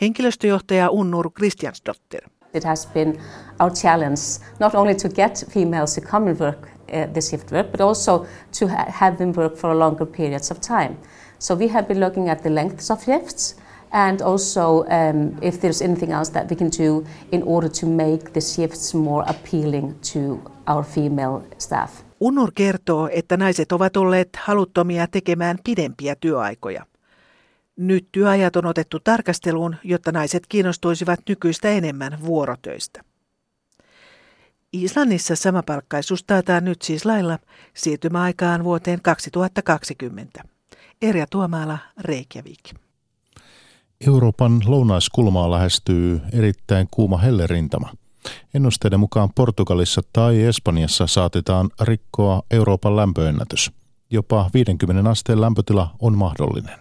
Henkilöstöjohtaja 0.00 0.90
Unnur 0.90 1.30
Christiansdottir. 1.30 2.20
It 2.54 2.64
has 2.64 2.86
been 2.86 3.20
our 3.60 3.72
challenge 3.72 4.20
not 4.60 4.74
only 4.74 4.94
to 4.94 5.08
get 5.08 5.46
females 5.50 5.94
to 5.94 6.00
come 6.00 6.30
and 6.30 6.40
work 6.40 6.62
uh, 6.62 7.12
the 7.12 7.20
shift 7.20 7.52
work, 7.52 7.70
but 7.70 7.80
also 7.80 8.26
to 8.58 8.68
ha- 8.68 8.86
have 8.88 9.16
them 9.16 9.32
work 9.36 9.56
for 9.56 9.70
a 9.70 9.78
longer 9.78 10.06
periods 10.06 10.50
of 10.50 10.58
time. 10.60 10.96
So 11.38 11.54
we 11.54 11.68
have 11.68 11.82
been 11.82 12.00
looking 12.00 12.30
at 12.30 12.42
the 12.42 12.50
lengths 12.50 12.90
of 12.90 13.04
shifts 13.04 13.56
and 13.96 14.20
also 14.20 14.84
um, 14.88 15.38
if 15.40 15.60
there's 15.60 15.82
anything 15.84 16.12
else 16.12 16.32
that 16.32 16.50
we 16.50 16.56
can 16.56 16.70
do 16.70 17.04
in 17.32 17.42
order 17.46 17.70
to 17.80 17.86
make 17.86 18.32
the 18.32 18.40
shifts 18.40 18.94
more 18.94 19.24
appealing 19.28 19.94
to 20.12 20.52
our 20.66 20.84
female 20.84 21.40
staff. 21.58 22.02
Unur 22.20 22.52
kertoo, 22.54 23.08
että 23.12 23.36
naiset 23.36 23.72
ovat 23.72 23.96
olleet 23.96 24.28
haluttomia 24.36 25.06
tekemään 25.06 25.58
pidempiä 25.64 26.16
työaikoja. 26.20 26.86
Nyt 27.76 28.08
työajat 28.12 28.56
on 28.56 28.66
otettu 28.66 29.00
tarkasteluun, 29.00 29.76
jotta 29.84 30.12
naiset 30.12 30.42
kiinnostuisivat 30.48 31.20
nykyistä 31.28 31.68
enemmän 31.68 32.18
vuorotöistä. 32.24 33.00
Islannissa 34.72 35.36
samapalkkaisuus 35.36 36.24
taataan 36.24 36.64
nyt 36.64 36.82
siis 36.82 37.04
lailla 37.04 37.38
siirtymäaikaan 37.74 38.64
vuoteen 38.64 39.02
2020. 39.02 40.42
Erja 41.02 41.26
Tuomaala, 41.30 41.78
Reykjavik. 41.98 42.85
Euroopan 44.00 44.60
lounaiskulmaa 44.66 45.50
lähestyy 45.50 46.20
erittäin 46.32 46.88
kuuma 46.90 47.18
hellerintama. 47.18 47.92
Ennusteiden 48.54 49.00
mukaan 49.00 49.28
Portugalissa 49.34 50.02
tai 50.12 50.42
Espanjassa 50.42 51.06
saatetaan 51.06 51.70
rikkoa 51.80 52.42
Euroopan 52.50 52.96
lämpöennätys. 52.96 53.72
Jopa 54.10 54.50
50 54.54 55.10
asteen 55.10 55.40
lämpötila 55.40 55.90
on 56.00 56.18
mahdollinen. 56.18 56.78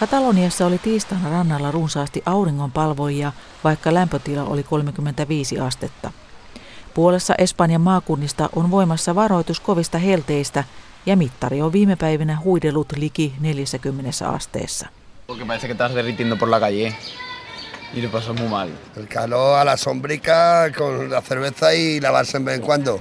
Kataloniassa 0.00 0.66
oli 0.66 0.78
tiistaina 0.78 1.30
rannalla 1.30 1.70
runsaasti 1.70 2.22
auringonpalvoja, 2.26 3.32
vaikka 3.64 3.94
lämpötila 3.94 4.44
oli 4.44 4.62
35 4.62 5.60
astetta. 5.60 6.12
Puolessa 6.94 7.34
Espanjan 7.38 7.80
maakunnista 7.80 8.48
on 8.56 8.70
voimassa 8.70 9.14
varoitus 9.14 9.60
kovista 9.60 9.98
helteistä 9.98 10.64
ja 11.06 11.16
mittari 11.16 11.62
on 11.62 11.72
viime 11.72 11.96
päivinä 11.96 12.38
huidellut 12.44 12.92
liki 12.96 13.34
40 13.40 14.28
asteessa. 14.28 14.88
Porque 15.26 15.44
parece 15.44 15.66
que 15.66 15.72
estás 15.72 15.94
derritiendo 15.94 16.36
por 16.36 16.50
la 16.50 16.60
calle 16.60 16.94
y 17.94 18.02
lo 18.02 18.10
pasas 18.10 18.40
muy 18.40 18.48
mal. 18.48 18.70
El 18.96 19.08
calor 19.08 19.58
a 19.58 19.64
la 19.64 19.76
sombrica 19.76 20.70
con 20.78 21.10
la 21.10 21.22
cerveza 21.22 21.74
y 21.74 22.00
lavarse 22.00 22.36
en 22.36 22.44
vez 22.44 22.54
en 22.54 22.62
cuando. 22.62 23.00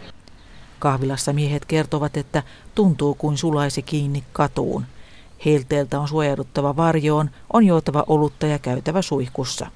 Kahvilassa 0.79 1.33
miehet 1.33 1.65
kertovat, 1.65 2.17
että 2.17 2.43
tuntuu 2.75 3.15
kuin 3.15 3.37
sulaisi 3.37 3.81
kiinni 3.81 4.23
katuun. 4.33 4.85
Helteeltä 5.45 5.99
on 5.99 6.07
suojauduttava 6.07 6.75
varjoon, 6.75 7.29
on 7.53 7.65
juotava 7.65 8.03
olutta 8.07 8.47
ja 8.47 8.59
käytävä 8.59 9.01
suihkussa. 9.01 9.67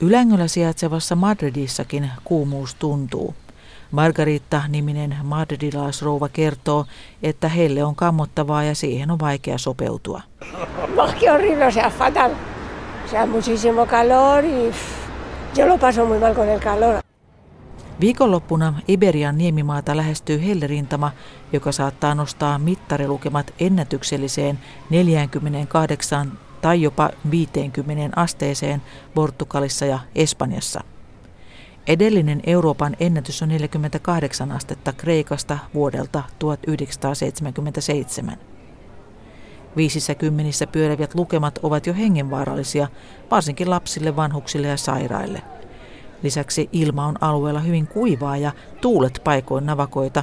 Ylängöllä 0.00 0.48
sijaitsevassa 0.48 1.16
Madridissakin 1.16 2.10
kuumuus 2.24 2.74
tuntuu. 2.74 3.34
Margarita-niminen 3.90 5.16
madridilaisrouva 5.22 6.28
kertoo, 6.28 6.86
että 7.22 7.48
heille 7.48 7.84
on 7.84 7.96
kammottavaa 7.96 8.64
ja 8.64 8.74
siihen 8.74 9.10
on 9.10 9.18
vaikea 9.18 9.58
sopeutua. 9.58 10.20
Qué 11.20 11.30
horrible, 11.30 11.66
o 11.66 11.70
sea, 11.70 11.90
fatal. 11.90 12.30
O 13.04 13.08
sea, 13.08 13.26
muchísimo 13.26 13.86
calor 13.86 14.44
y 14.44 14.72
yo 15.56 15.66
lo 15.68 15.78
paso 15.78 16.06
muy 16.06 16.18
mal 16.18 16.34
con 16.34 16.48
el 16.48 16.60
calor. 16.60 17.06
Viikonloppuna 18.00 18.74
Iberian 18.88 19.38
niemimaata 19.38 19.96
lähestyy 19.96 20.46
hellerintama, 20.46 21.12
joka 21.52 21.72
saattaa 21.72 22.14
nostaa 22.14 22.58
mittarilukemat 22.58 23.54
ennätykselliseen 23.60 24.58
48 24.90 26.32
tai 26.60 26.82
jopa 26.82 27.10
50 27.30 28.20
asteeseen 28.20 28.82
Portugalissa 29.14 29.86
ja 29.86 29.98
Espanjassa. 30.14 30.84
Edellinen 31.86 32.40
Euroopan 32.46 32.96
ennätys 33.00 33.42
on 33.42 33.48
48 33.48 34.52
astetta 34.52 34.92
Kreikasta 34.92 35.58
vuodelta 35.74 36.22
1977. 36.38 38.36
Viisissä 39.76 40.14
kymmenissä 40.14 40.66
pyörivät 40.66 41.14
lukemat 41.14 41.58
ovat 41.62 41.86
jo 41.86 41.94
hengenvaarallisia, 41.94 42.88
varsinkin 43.30 43.70
lapsille, 43.70 44.16
vanhuksille 44.16 44.66
ja 44.66 44.76
sairaille. 44.76 45.42
Lisäksi 46.22 46.68
ilma 46.72 47.06
on 47.06 47.16
alueella 47.20 47.60
hyvin 47.60 47.86
kuivaa 47.86 48.36
ja 48.36 48.52
tuulet 48.80 49.20
paikoin 49.24 49.66
navakoita, 49.66 50.22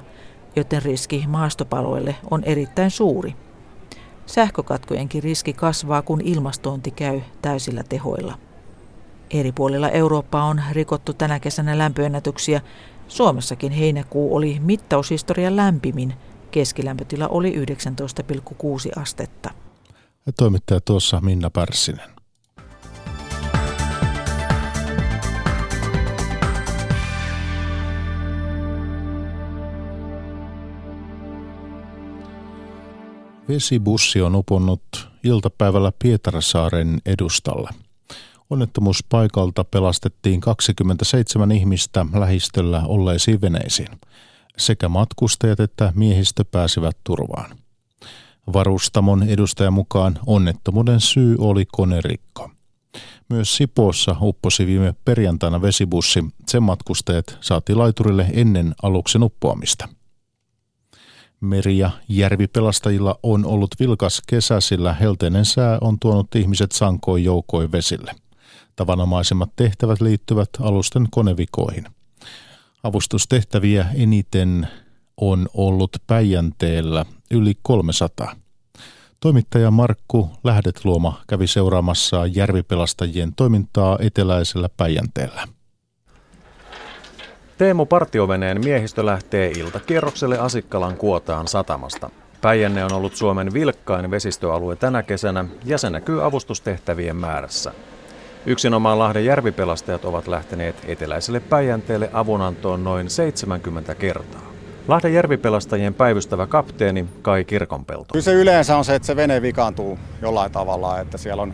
joten 0.55 0.81
riski 0.81 1.23
maastopaloille 1.27 2.15
on 2.31 2.43
erittäin 2.43 2.91
suuri. 2.91 3.35
Sähkökatkojenkin 4.25 5.23
riski 5.23 5.53
kasvaa, 5.53 6.01
kun 6.01 6.21
ilmastointi 6.21 6.91
käy 6.91 7.21
täysillä 7.41 7.83
tehoilla. 7.89 8.37
Eri 9.33 9.51
puolilla 9.51 9.89
Eurooppaa 9.89 10.45
on 10.45 10.61
rikottu 10.71 11.13
tänä 11.13 11.39
kesänä 11.39 11.77
lämpöennätyksiä. 11.77 12.61
Suomessakin 13.07 13.71
heinäkuu 13.71 14.35
oli 14.35 14.59
mittaushistorian 14.59 15.55
lämpimin. 15.55 16.13
Keskilämpötila 16.51 17.27
oli 17.27 17.55
19,6 17.55 19.01
astetta. 19.01 19.49
Ja 20.25 20.33
toimittaja 20.37 20.81
tuossa 20.81 21.21
Minna 21.21 21.49
Pärssinen. 21.49 22.09
Vesibussi 33.47 34.21
on 34.21 34.35
uponnut 34.35 35.09
iltapäivällä 35.23 35.91
Pietarsaaren 35.99 37.01
edustalla. 37.05 37.69
Onnettomuuspaikalta 38.53 39.63
pelastettiin 39.63 40.41
27 40.41 41.51
ihmistä 41.51 42.05
lähistöllä 42.13 42.83
olleisiin 42.85 43.41
veneisiin. 43.41 43.87
Sekä 44.57 44.89
matkustajat 44.89 45.59
että 45.59 45.93
miehistö 45.95 46.45
pääsivät 46.45 46.97
turvaan. 47.03 47.57
Varustamon 48.53 49.23
edustajan 49.23 49.73
mukaan 49.73 50.19
onnettomuuden 50.25 51.01
syy 51.01 51.35
oli 51.39 51.65
konerikko. 51.71 52.49
Myös 53.29 53.55
Sipoossa 53.57 54.15
upposi 54.21 54.67
viime 54.67 54.95
perjantaina 55.05 55.61
vesibussi. 55.61 56.25
Sen 56.47 56.63
matkustajat 56.63 57.37
saatiin 57.41 57.77
laiturille 57.77 58.29
ennen 58.33 58.75
aluksen 58.83 59.23
uppoamista. 59.23 59.89
Meri- 61.41 61.77
ja 61.77 61.91
järvipelastajilla 62.09 63.19
on 63.23 63.45
ollut 63.45 63.75
vilkas 63.79 64.21
kesä, 64.27 64.59
sillä 64.59 64.93
helteinen 64.93 65.45
sää 65.45 65.77
on 65.81 65.99
tuonut 65.99 66.35
ihmiset 66.35 66.71
sankoin 66.71 67.23
joukoin 67.23 67.71
vesille. 67.71 68.15
Tavanomaisemmat 68.75 69.49
tehtävät 69.55 70.01
liittyvät 70.01 70.49
alusten 70.61 71.07
konevikoihin. 71.11 71.85
Avustustehtäviä 72.83 73.85
eniten 73.95 74.67
on 75.17 75.49
ollut 75.53 75.97
Päijänteellä 76.07 77.05
yli 77.31 77.53
300. 77.61 78.35
Toimittaja 79.19 79.71
Markku 79.71 80.29
Lähdetluoma 80.43 81.21
kävi 81.27 81.47
seuraamassa 81.47 82.25
järvipelastajien 82.25 83.33
toimintaa 83.35 83.97
eteläisellä 84.01 84.69
Päijänteellä. 84.77 85.47
Teemu 87.57 87.85
Partioveneen 87.85 88.63
miehistö 88.63 89.05
lähtee 89.05 89.51
iltakierrokselle 89.51 90.39
Asikkalan 90.39 90.97
Kuotaan 90.97 91.47
satamasta. 91.47 92.09
Päijänne 92.41 92.85
on 92.85 92.93
ollut 92.93 93.15
Suomen 93.15 93.53
vilkkain 93.53 94.11
vesistöalue 94.11 94.75
tänä 94.75 95.03
kesänä 95.03 95.45
ja 95.65 95.77
se 95.77 95.89
näkyy 95.89 96.25
avustustehtävien 96.25 97.15
määrässä. 97.15 97.73
Yksinomaan 98.45 98.99
Lahden 98.99 99.25
järvipelastajat 99.25 100.05
ovat 100.05 100.27
lähteneet 100.27 100.75
eteläiselle 100.87 101.39
Päijänteelle 101.39 102.09
avunantoon 102.13 102.83
noin 102.83 103.09
70 103.09 103.95
kertaa. 103.95 104.53
Lahden 104.87 105.13
järvipelastajien 105.13 105.93
päivystävä 105.93 106.47
kapteeni 106.47 107.05
Kai 107.21 107.43
Kirkonpelto. 107.43 108.11
Kyllä 108.11 108.23
se 108.23 108.33
yleensä 108.33 108.77
on 108.77 108.85
se, 108.85 108.95
että 108.95 109.05
se 109.05 109.15
vene 109.15 109.41
vikaantuu 109.41 109.99
jollain 110.21 110.51
tavalla, 110.51 110.99
että 110.99 111.17
siellä 111.17 111.41
on 111.41 111.53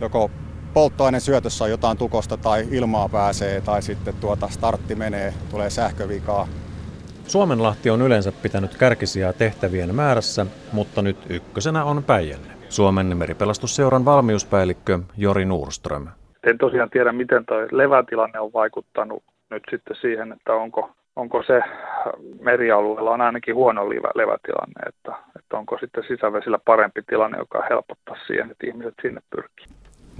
joko 0.00 0.30
polttoaineen 0.74 1.20
syötössä 1.20 1.64
on 1.64 1.70
jotain 1.70 1.98
tukosta 1.98 2.36
tai 2.36 2.68
ilmaa 2.70 3.08
pääsee 3.08 3.60
tai 3.60 3.82
sitten 3.82 4.14
tuota 4.14 4.48
startti 4.48 4.94
menee, 4.94 5.34
tulee 5.50 5.70
sähkövikaa. 5.70 6.48
Suomenlahti 7.26 7.90
on 7.90 8.02
yleensä 8.02 8.32
pitänyt 8.32 8.76
kärkisiä 8.76 9.32
tehtävien 9.32 9.94
määrässä, 9.94 10.46
mutta 10.72 11.02
nyt 11.02 11.16
ykkösenä 11.28 11.84
on 11.84 12.04
Päijänne. 12.04 12.59
Suomen 12.70 13.16
meripelastusseuran 13.16 14.04
valmiuspäällikkö 14.04 14.98
Jori 15.16 15.44
Nurström. 15.44 16.06
En 16.44 16.58
tosiaan 16.58 16.90
tiedä, 16.90 17.12
miten 17.12 17.46
tuo 17.46 17.56
levätilanne 17.72 18.40
on 18.40 18.52
vaikuttanut 18.52 19.22
nyt 19.50 19.62
sitten 19.70 19.96
siihen, 20.00 20.32
että 20.32 20.52
onko, 20.52 20.90
onko 21.16 21.42
se 21.42 21.60
merialueella 22.40 23.10
on 23.10 23.20
ainakin 23.20 23.54
huono 23.54 23.88
levätilanne, 23.90 24.80
että, 24.88 25.12
että 25.38 25.56
onko 25.58 25.78
sitten 25.80 26.04
sisävesillä 26.08 26.58
parempi 26.64 27.02
tilanne, 27.02 27.38
joka 27.38 27.62
helpottaa 27.70 28.16
siihen, 28.26 28.50
että 28.50 28.66
ihmiset 28.66 28.94
sinne 29.02 29.20
pyrkii. 29.30 29.66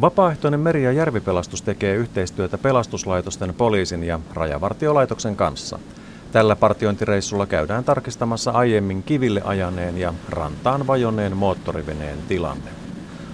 Vapaaehtoinen 0.00 0.60
meri- 0.60 0.84
ja 0.84 0.92
järvipelastus 0.92 1.62
tekee 1.62 1.94
yhteistyötä 1.94 2.58
pelastuslaitosten, 2.58 3.54
poliisin 3.58 4.04
ja 4.04 4.20
rajavartiolaitoksen 4.36 5.36
kanssa. 5.36 5.78
Tällä 6.32 6.56
partiointireissulla 6.56 7.46
käydään 7.46 7.84
tarkistamassa 7.84 8.50
aiemmin 8.50 9.02
kiville 9.02 9.42
ajaneen 9.44 9.98
ja 9.98 10.14
rantaan 10.28 10.86
vajonneen 10.86 11.36
moottoriveneen 11.36 12.18
tilanne. 12.28 12.70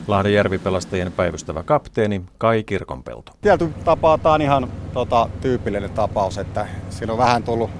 Lahden 0.07 0.35
järvipelastajien 0.35 1.13
päivystävä 1.13 1.63
kapteeni 1.63 2.23
Kai 2.39 2.63
Kirkonpelto. 2.63 3.33
Tietty 3.41 3.69
tapaa 3.85 4.19
tämä 4.19 4.35
on 4.35 4.43
ihan 4.43 4.69
tota, 4.93 5.29
tyypillinen 5.41 5.91
tapaus, 5.91 6.39
että 6.39 6.67
siinä 6.91 7.13
on 7.13 7.19
vähän 7.19 7.43
tullut 7.43 7.71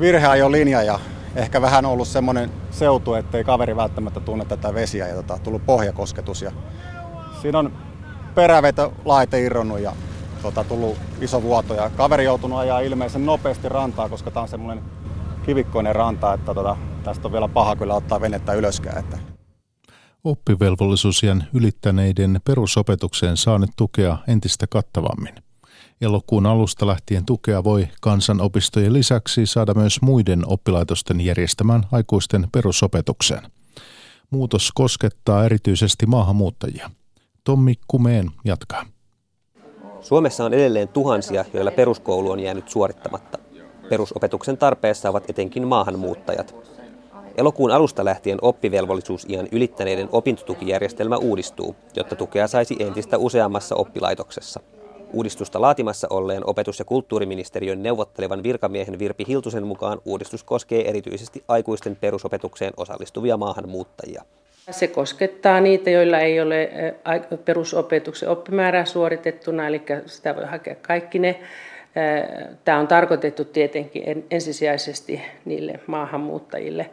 virheajo 0.00 0.52
linja 0.52 0.82
ja 0.82 1.00
ehkä 1.36 1.62
vähän 1.62 1.86
ollut 1.86 2.08
semmoinen 2.08 2.50
seutu, 2.70 3.14
ettei 3.14 3.44
kaveri 3.44 3.76
välttämättä 3.76 4.20
tunne 4.20 4.44
tätä 4.44 4.74
vesiä 4.74 5.08
ja 5.08 5.14
tota, 5.14 5.38
tullut 5.38 5.66
pohjakosketus. 5.66 6.42
Ja 6.42 6.52
siinä 7.42 7.58
on 7.58 7.72
peräveto 8.34 8.92
laite 9.04 9.40
irronnut 9.40 9.80
ja 9.80 9.92
tota, 10.46 10.64
tullut 10.64 10.96
iso 11.20 11.42
vuoto 11.42 11.74
ja 11.74 11.90
kaveri 11.90 12.24
joutunut 12.24 12.58
ajaa 12.58 12.80
ilmeisen 12.80 13.26
nopeasti 13.26 13.68
rantaa, 13.68 14.08
koska 14.08 14.30
tämä 14.30 14.42
on 14.42 14.48
semmoinen 14.48 14.84
kivikkoinen 15.46 15.94
ranta, 15.94 16.34
että 16.34 16.54
tota, 16.54 16.76
tästä 17.04 17.28
on 17.28 17.32
vielä 17.32 17.48
paha 17.48 17.76
kyllä 17.76 17.94
ottaa 17.94 18.20
venettä 18.20 18.52
ylöskään. 18.52 18.98
Että. 18.98 19.18
Oppivelvollisuusien 20.24 21.44
ylittäneiden 21.54 22.40
perusopetukseen 22.44 23.36
saa 23.36 23.58
nyt 23.58 23.70
tukea 23.76 24.18
entistä 24.28 24.66
kattavammin. 24.66 25.34
Elokuun 26.00 26.46
alusta 26.46 26.86
lähtien 26.86 27.24
tukea 27.24 27.64
voi 27.64 27.88
kansanopistojen 28.00 28.92
lisäksi 28.92 29.46
saada 29.46 29.74
myös 29.74 30.02
muiden 30.02 30.42
oppilaitosten 30.46 31.20
järjestämään 31.20 31.82
aikuisten 31.92 32.48
perusopetukseen. 32.52 33.42
Muutos 34.30 34.72
koskettaa 34.74 35.44
erityisesti 35.44 36.06
maahanmuuttajia. 36.06 36.90
Tommi 37.44 37.74
Kumeen 37.88 38.30
jatkaa. 38.44 38.95
Suomessa 40.00 40.44
on 40.44 40.54
edelleen 40.54 40.88
tuhansia, 40.88 41.44
joilla 41.52 41.70
peruskoulu 41.70 42.30
on 42.30 42.40
jäänyt 42.40 42.68
suorittamatta. 42.68 43.38
Perusopetuksen 43.88 44.58
tarpeessa 44.58 45.10
ovat 45.10 45.30
etenkin 45.30 45.66
maahanmuuttajat. 45.66 46.54
Elokuun 47.36 47.70
alusta 47.70 48.04
lähtien 48.04 48.38
oppivelvollisuusiän 48.42 49.48
ylittäneiden 49.52 50.08
opintotukijärjestelmä 50.12 51.16
uudistuu, 51.16 51.76
jotta 51.96 52.16
tukea 52.16 52.48
saisi 52.48 52.76
entistä 52.78 53.18
useammassa 53.18 53.74
oppilaitoksessa. 53.74 54.60
Uudistusta 55.12 55.60
laatimassa 55.60 56.06
olleen 56.10 56.48
opetus- 56.50 56.78
ja 56.78 56.84
kulttuuriministeriön 56.84 57.82
neuvottelevan 57.82 58.42
virkamiehen 58.42 58.98
Virpi 58.98 59.24
Hiltusen 59.28 59.66
mukaan 59.66 59.98
uudistus 60.04 60.44
koskee 60.44 60.88
erityisesti 60.88 61.44
aikuisten 61.48 61.96
perusopetukseen 61.96 62.72
osallistuvia 62.76 63.36
maahanmuuttajia. 63.36 64.22
Se 64.70 64.86
koskettaa 64.86 65.60
niitä, 65.60 65.90
joilla 65.90 66.18
ei 66.18 66.40
ole 66.40 66.70
perusopetuksen 67.44 68.28
oppimäärää 68.28 68.84
suoritettuna, 68.84 69.66
eli 69.68 69.82
sitä 70.06 70.36
voi 70.36 70.44
hakea 70.44 70.74
kaikki 70.74 71.18
ne. 71.18 71.40
Tämä 72.64 72.78
on 72.78 72.88
tarkoitettu 72.88 73.44
tietenkin 73.44 74.26
ensisijaisesti 74.30 75.22
niille 75.44 75.80
maahanmuuttajille, 75.86 76.90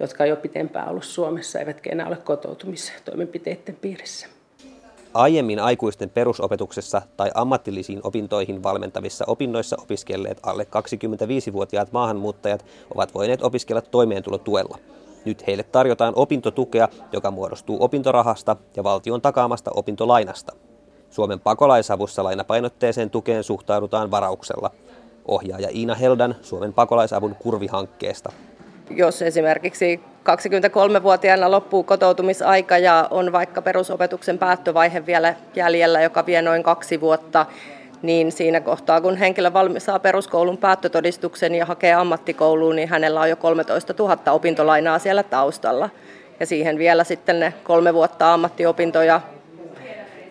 jotka 0.00 0.24
on 0.24 0.28
jo 0.28 0.36
pitempään 0.36 0.88
ollut 0.88 1.04
Suomessa, 1.04 1.58
eivätkä 1.58 1.90
enää 1.90 2.06
ole 2.06 2.16
kotoutumistoimenpiteiden 2.16 3.76
piirissä. 3.80 4.26
Aiemmin 5.14 5.58
aikuisten 5.58 6.10
perusopetuksessa 6.10 7.02
tai 7.16 7.30
ammatillisiin 7.34 8.00
opintoihin 8.02 8.62
valmentavissa 8.62 9.24
opinnoissa 9.28 9.76
opiskelleet 9.82 10.38
alle 10.42 10.66
25-vuotiaat 11.50 11.92
maahanmuuttajat 11.92 12.64
ovat 12.94 13.14
voineet 13.14 13.42
opiskella 13.42 13.82
toimeentulotuella. 13.82 14.78
Nyt 15.24 15.46
heille 15.46 15.62
tarjotaan 15.62 16.12
opintotukea, 16.16 16.88
joka 17.12 17.30
muodostuu 17.30 17.84
opintorahasta 17.84 18.56
ja 18.76 18.84
valtion 18.84 19.20
takaamasta 19.22 19.70
opintolainasta. 19.74 20.52
Suomen 21.10 21.40
pakolaisavussa 21.40 22.24
lainapainotteeseen 22.24 23.10
tukeen 23.10 23.44
suhtaudutaan 23.44 24.10
varauksella. 24.10 24.70
Ohjaaja 25.28 25.68
Iina 25.74 25.94
Heldan 25.94 26.34
Suomen 26.42 26.72
pakolaisavun 26.72 27.34
kurvihankkeesta. 27.34 28.32
Jos 28.90 29.22
esimerkiksi 29.22 30.00
23-vuotiaana 30.24 31.50
loppuu 31.50 31.82
kotoutumisaika 31.82 32.78
ja 32.78 33.08
on 33.10 33.32
vaikka 33.32 33.62
perusopetuksen 33.62 34.38
päättövaihe 34.38 35.06
vielä 35.06 35.34
jäljellä, 35.54 36.00
joka 36.00 36.26
vie 36.26 36.42
noin 36.42 36.62
kaksi 36.62 37.00
vuotta, 37.00 37.46
niin 38.02 38.32
siinä 38.32 38.60
kohtaa, 38.60 39.00
kun 39.00 39.16
henkilö 39.16 39.50
saa 39.78 39.98
peruskoulun 39.98 40.58
päättötodistuksen 40.58 41.54
ja 41.54 41.66
hakee 41.66 41.94
ammattikouluun, 41.94 42.76
niin 42.76 42.88
hänellä 42.88 43.20
on 43.20 43.30
jo 43.30 43.36
13 43.36 43.94
000 43.98 44.32
opintolainaa 44.32 44.98
siellä 44.98 45.22
taustalla. 45.22 45.90
Ja 46.40 46.46
siihen 46.46 46.78
vielä 46.78 47.04
sitten 47.04 47.40
ne 47.40 47.54
kolme 47.64 47.94
vuotta 47.94 48.34
ammattiopintoja, 48.34 49.20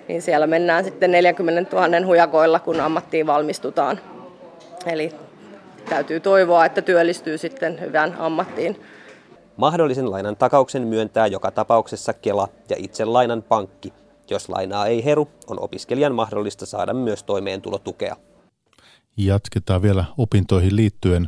niin 0.07 0.21
siellä 0.21 0.47
mennään 0.47 0.83
sitten 0.83 1.11
40 1.11 1.75
000 1.75 2.05
hujakoilla, 2.05 2.59
kun 2.59 2.81
ammattiin 2.81 3.27
valmistutaan. 3.27 3.99
Eli 4.85 5.11
täytyy 5.89 6.19
toivoa, 6.19 6.65
että 6.65 6.81
työllistyy 6.81 7.37
sitten 7.37 7.79
hyvään 7.79 8.15
ammattiin. 8.19 8.81
Mahdollisen 9.57 10.11
lainan 10.11 10.35
takauksen 10.35 10.87
myöntää 10.87 11.27
joka 11.27 11.51
tapauksessa 11.51 12.13
Kela 12.13 12.47
ja 12.69 12.75
itse 12.79 13.05
lainan 13.05 13.43
pankki. 13.43 13.93
Jos 14.29 14.49
lainaa 14.49 14.87
ei 14.87 15.05
heru, 15.05 15.29
on 15.47 15.59
opiskelijan 15.59 16.15
mahdollista 16.15 16.65
saada 16.65 16.93
myös 16.93 17.23
toimeentulotukea. 17.23 18.15
Jatketaan 19.17 19.81
vielä 19.81 20.05
opintoihin 20.17 20.75
liittyen. 20.75 21.27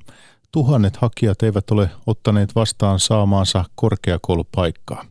Tuhannet 0.51 0.97
hakijat 0.97 1.43
eivät 1.43 1.71
ole 1.71 1.89
ottaneet 2.07 2.55
vastaan 2.55 2.99
saamaansa 2.99 3.65
korkeakoulupaikkaa. 3.75 5.05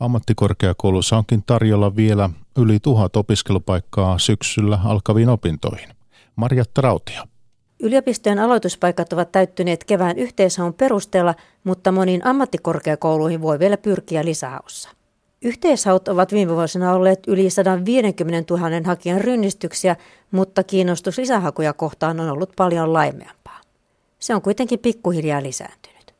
Ammattikorkeakoulussa 0.00 1.16
onkin 1.16 1.42
tarjolla 1.46 1.96
vielä 1.96 2.30
yli 2.58 2.78
tuhat 2.80 3.16
opiskelupaikkaa 3.16 4.18
syksyllä 4.18 4.78
alkaviin 4.84 5.28
opintoihin. 5.28 5.88
Marjatta 6.36 6.80
Rautia. 6.80 7.28
Yliopistojen 7.80 8.38
aloituspaikat 8.38 9.12
ovat 9.12 9.32
täyttyneet 9.32 9.84
kevään 9.84 10.18
yhteishaun 10.18 10.74
perusteella, 10.74 11.34
mutta 11.64 11.92
moniin 11.92 12.26
ammattikorkeakouluihin 12.26 13.42
voi 13.42 13.58
vielä 13.58 13.76
pyrkiä 13.76 14.24
lisähaussa. 14.24 14.90
Yhteishaut 15.42 16.08
ovat 16.08 16.32
viime 16.32 16.54
vuosina 16.54 16.92
olleet 16.92 17.20
yli 17.26 17.50
150 17.50 18.54
000 18.54 18.70
hakijan 18.84 19.20
rynnistyksiä, 19.20 19.96
mutta 20.30 20.62
kiinnostus 20.62 21.18
lisähakuja 21.18 21.72
kohtaan 21.72 22.20
on 22.20 22.30
ollut 22.30 22.52
paljon 22.56 22.92
laimeampaa. 22.92 23.60
Se 24.18 24.34
on 24.34 24.42
kuitenkin 24.42 24.78
pikkuhiljaa 24.78 25.42
lisääntynyt. 25.42 26.14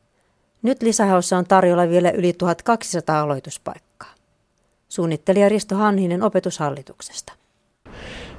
Nyt 0.61 0.81
lisähaussa 0.81 1.37
on 1.37 1.45
tarjolla 1.45 1.89
vielä 1.89 2.11
yli 2.11 2.33
1200 2.33 3.21
aloituspaikkaa. 3.21 4.13
Suunnittelija 4.89 5.49
Risto 5.49 5.75
Hanhinen 5.75 6.23
opetushallituksesta. 6.23 7.33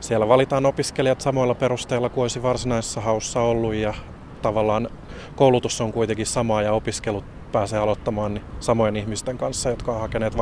Siellä 0.01 0.29
valitaan 0.29 0.67
opiskelijat 0.67 1.21
samoilla 1.21 1.55
perusteilla 1.55 2.09
kuin 2.09 2.23
olisi 2.23 2.43
varsinaisessa 2.43 3.01
haussa 3.01 3.41
ollut 3.41 3.75
ja 3.75 3.95
tavallaan 4.43 4.89
koulutus 5.37 5.81
on 5.81 5.93
kuitenkin 5.93 6.27
sama 6.27 6.63
ja 6.63 6.73
opiskelut 6.73 7.38
pääsee 7.53 7.79
aloittamaan 7.79 8.35
niin 8.35 8.45
samojen 8.61 8.97
ihmisten 8.97 9.39
kanssa, 9.39 9.71
jotka 9.71 9.93
on 9.93 10.01
hakeneet 10.01 10.37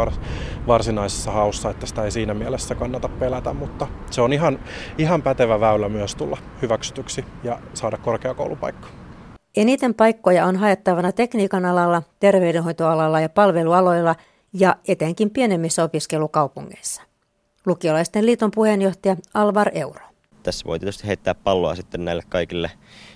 varsinaisessa 0.67 1.31
haussa, 1.31 1.71
että 1.71 1.87
sitä 1.87 2.05
ei 2.05 2.11
siinä 2.11 2.35
mielessä 2.35 2.75
kannata 2.75 3.09
pelätä, 3.09 3.53
mutta 3.53 3.87
se 4.11 4.21
on 4.21 4.33
ihan, 4.33 4.59
ihan 4.99 5.23
pätevä 5.23 5.61
väylä 5.61 5.89
myös 5.89 6.15
tulla 6.15 6.39
hyväksytyksi 6.63 7.25
ja 7.45 7.59
saada 7.75 7.97
korkeakoulupaikka. 7.97 8.89
Eniten 9.57 9.95
paikkoja 9.95 10.47
on 10.47 10.57
haettavana 10.57 11.13
tekniikan 11.13 11.65
alalla, 11.65 12.03
terveydenhoitoalalla 12.21 13.21
ja 13.21 13.29
palvelualoilla 13.29 14.15
ja 14.53 14.77
etenkin 14.89 15.31
pienemmissä 15.31 15.85
opiskelukaupungeissa. 15.85 17.03
Lukiolaisten 17.67 18.27
liiton 18.27 18.51
puheenjohtaja 18.51 19.17
Alvar 19.35 19.71
Euro. 19.75 20.16
Tässä 20.47 20.67
voi 20.67 20.79
tietysti 20.79 21.07
heittää 21.07 21.35
palloa 21.35 21.75
sitten 21.75 22.05
näille 22.05 22.23
kaikille, 22.29 22.71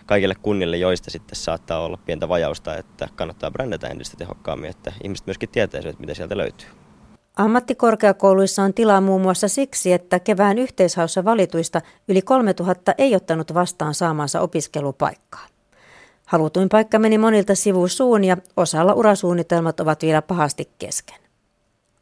kaikille 0.07 0.35
kunnille, 0.43 0.77
joista 0.77 1.11
sitten 1.11 1.37
saattaa 1.37 1.81
olla 1.81 1.99
pientä 2.07 2.29
vajausta, 2.29 2.77
että 2.77 3.09
kannattaa 3.15 3.51
brändätä 3.51 3.89
entistä 3.89 4.17
tehokkaammin, 4.17 4.71
että 4.71 4.93
ihmiset 5.05 5.27
myöskin 5.27 5.49
tietäisivät, 5.49 5.99
mitä 5.99 6.15
sieltä 6.15 6.37
löytyy. 6.37 6.69
Ammattikorkeakouluissa 7.37 8.63
on 8.63 8.75
tilaa 8.75 9.01
muun 9.01 9.21
muassa 9.21 9.49
siksi, 9.49 9.93
että 9.93 10.21
kevään 10.21 10.59
yhteishaussa 10.59 11.25
valituista 11.25 11.81
yli 12.09 12.23
3000 12.23 12.95
ei 12.99 13.17
ottanut 13.17 13.55
vastaan 13.55 13.95
saamansa 13.95 14.41
opiskelupaikkaa. 14.41 15.47
Halutuin 16.27 16.69
paikka 16.69 16.99
meni 16.99 17.19
monilta 17.19 17.55
sivusuun 17.55 18.25
ja 18.25 18.37
osalla 18.57 18.93
urasuunnitelmat 18.93 19.81
ovat 19.81 20.03
vielä 20.03 20.23
pahasti 20.23 20.71
kesken. 20.79 21.19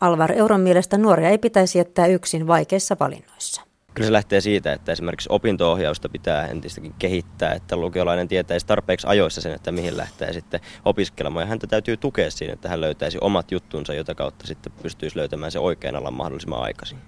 Alvar 0.00 0.32
Euron 0.32 0.60
mielestä 0.60 0.98
nuoria 0.98 1.28
ei 1.28 1.38
pitäisi 1.38 1.78
jättää 1.78 2.06
yksin 2.06 2.46
vaikeissa 2.46 2.96
valinnoissa. 3.00 3.67
Kyllä 3.98 4.06
se 4.06 4.12
lähtee 4.12 4.40
siitä, 4.40 4.72
että 4.72 4.92
esimerkiksi 4.92 5.28
opinto-ohjausta 5.32 6.08
pitää 6.08 6.46
entistäkin 6.46 6.94
kehittää, 6.98 7.52
että 7.52 7.76
lukiolainen 7.76 8.28
tietäisi 8.28 8.66
tarpeeksi 8.66 9.06
ajoissa 9.06 9.40
sen, 9.40 9.52
että 9.52 9.72
mihin 9.72 9.96
lähtee 9.96 10.32
sitten 10.32 10.60
opiskelemaan. 10.84 11.42
Ja 11.42 11.46
häntä 11.46 11.66
täytyy 11.66 11.96
tukea 11.96 12.30
siinä, 12.30 12.52
että 12.52 12.68
hän 12.68 12.80
löytäisi 12.80 13.18
omat 13.20 13.52
juttunsa, 13.52 13.94
jota 13.94 14.14
kautta 14.14 14.46
sitten 14.46 14.72
pystyisi 14.82 15.16
löytämään 15.16 15.52
se 15.52 15.58
oikean 15.58 15.96
alan 15.96 16.14
mahdollisimman 16.14 16.62
aikaisin. 16.62 16.98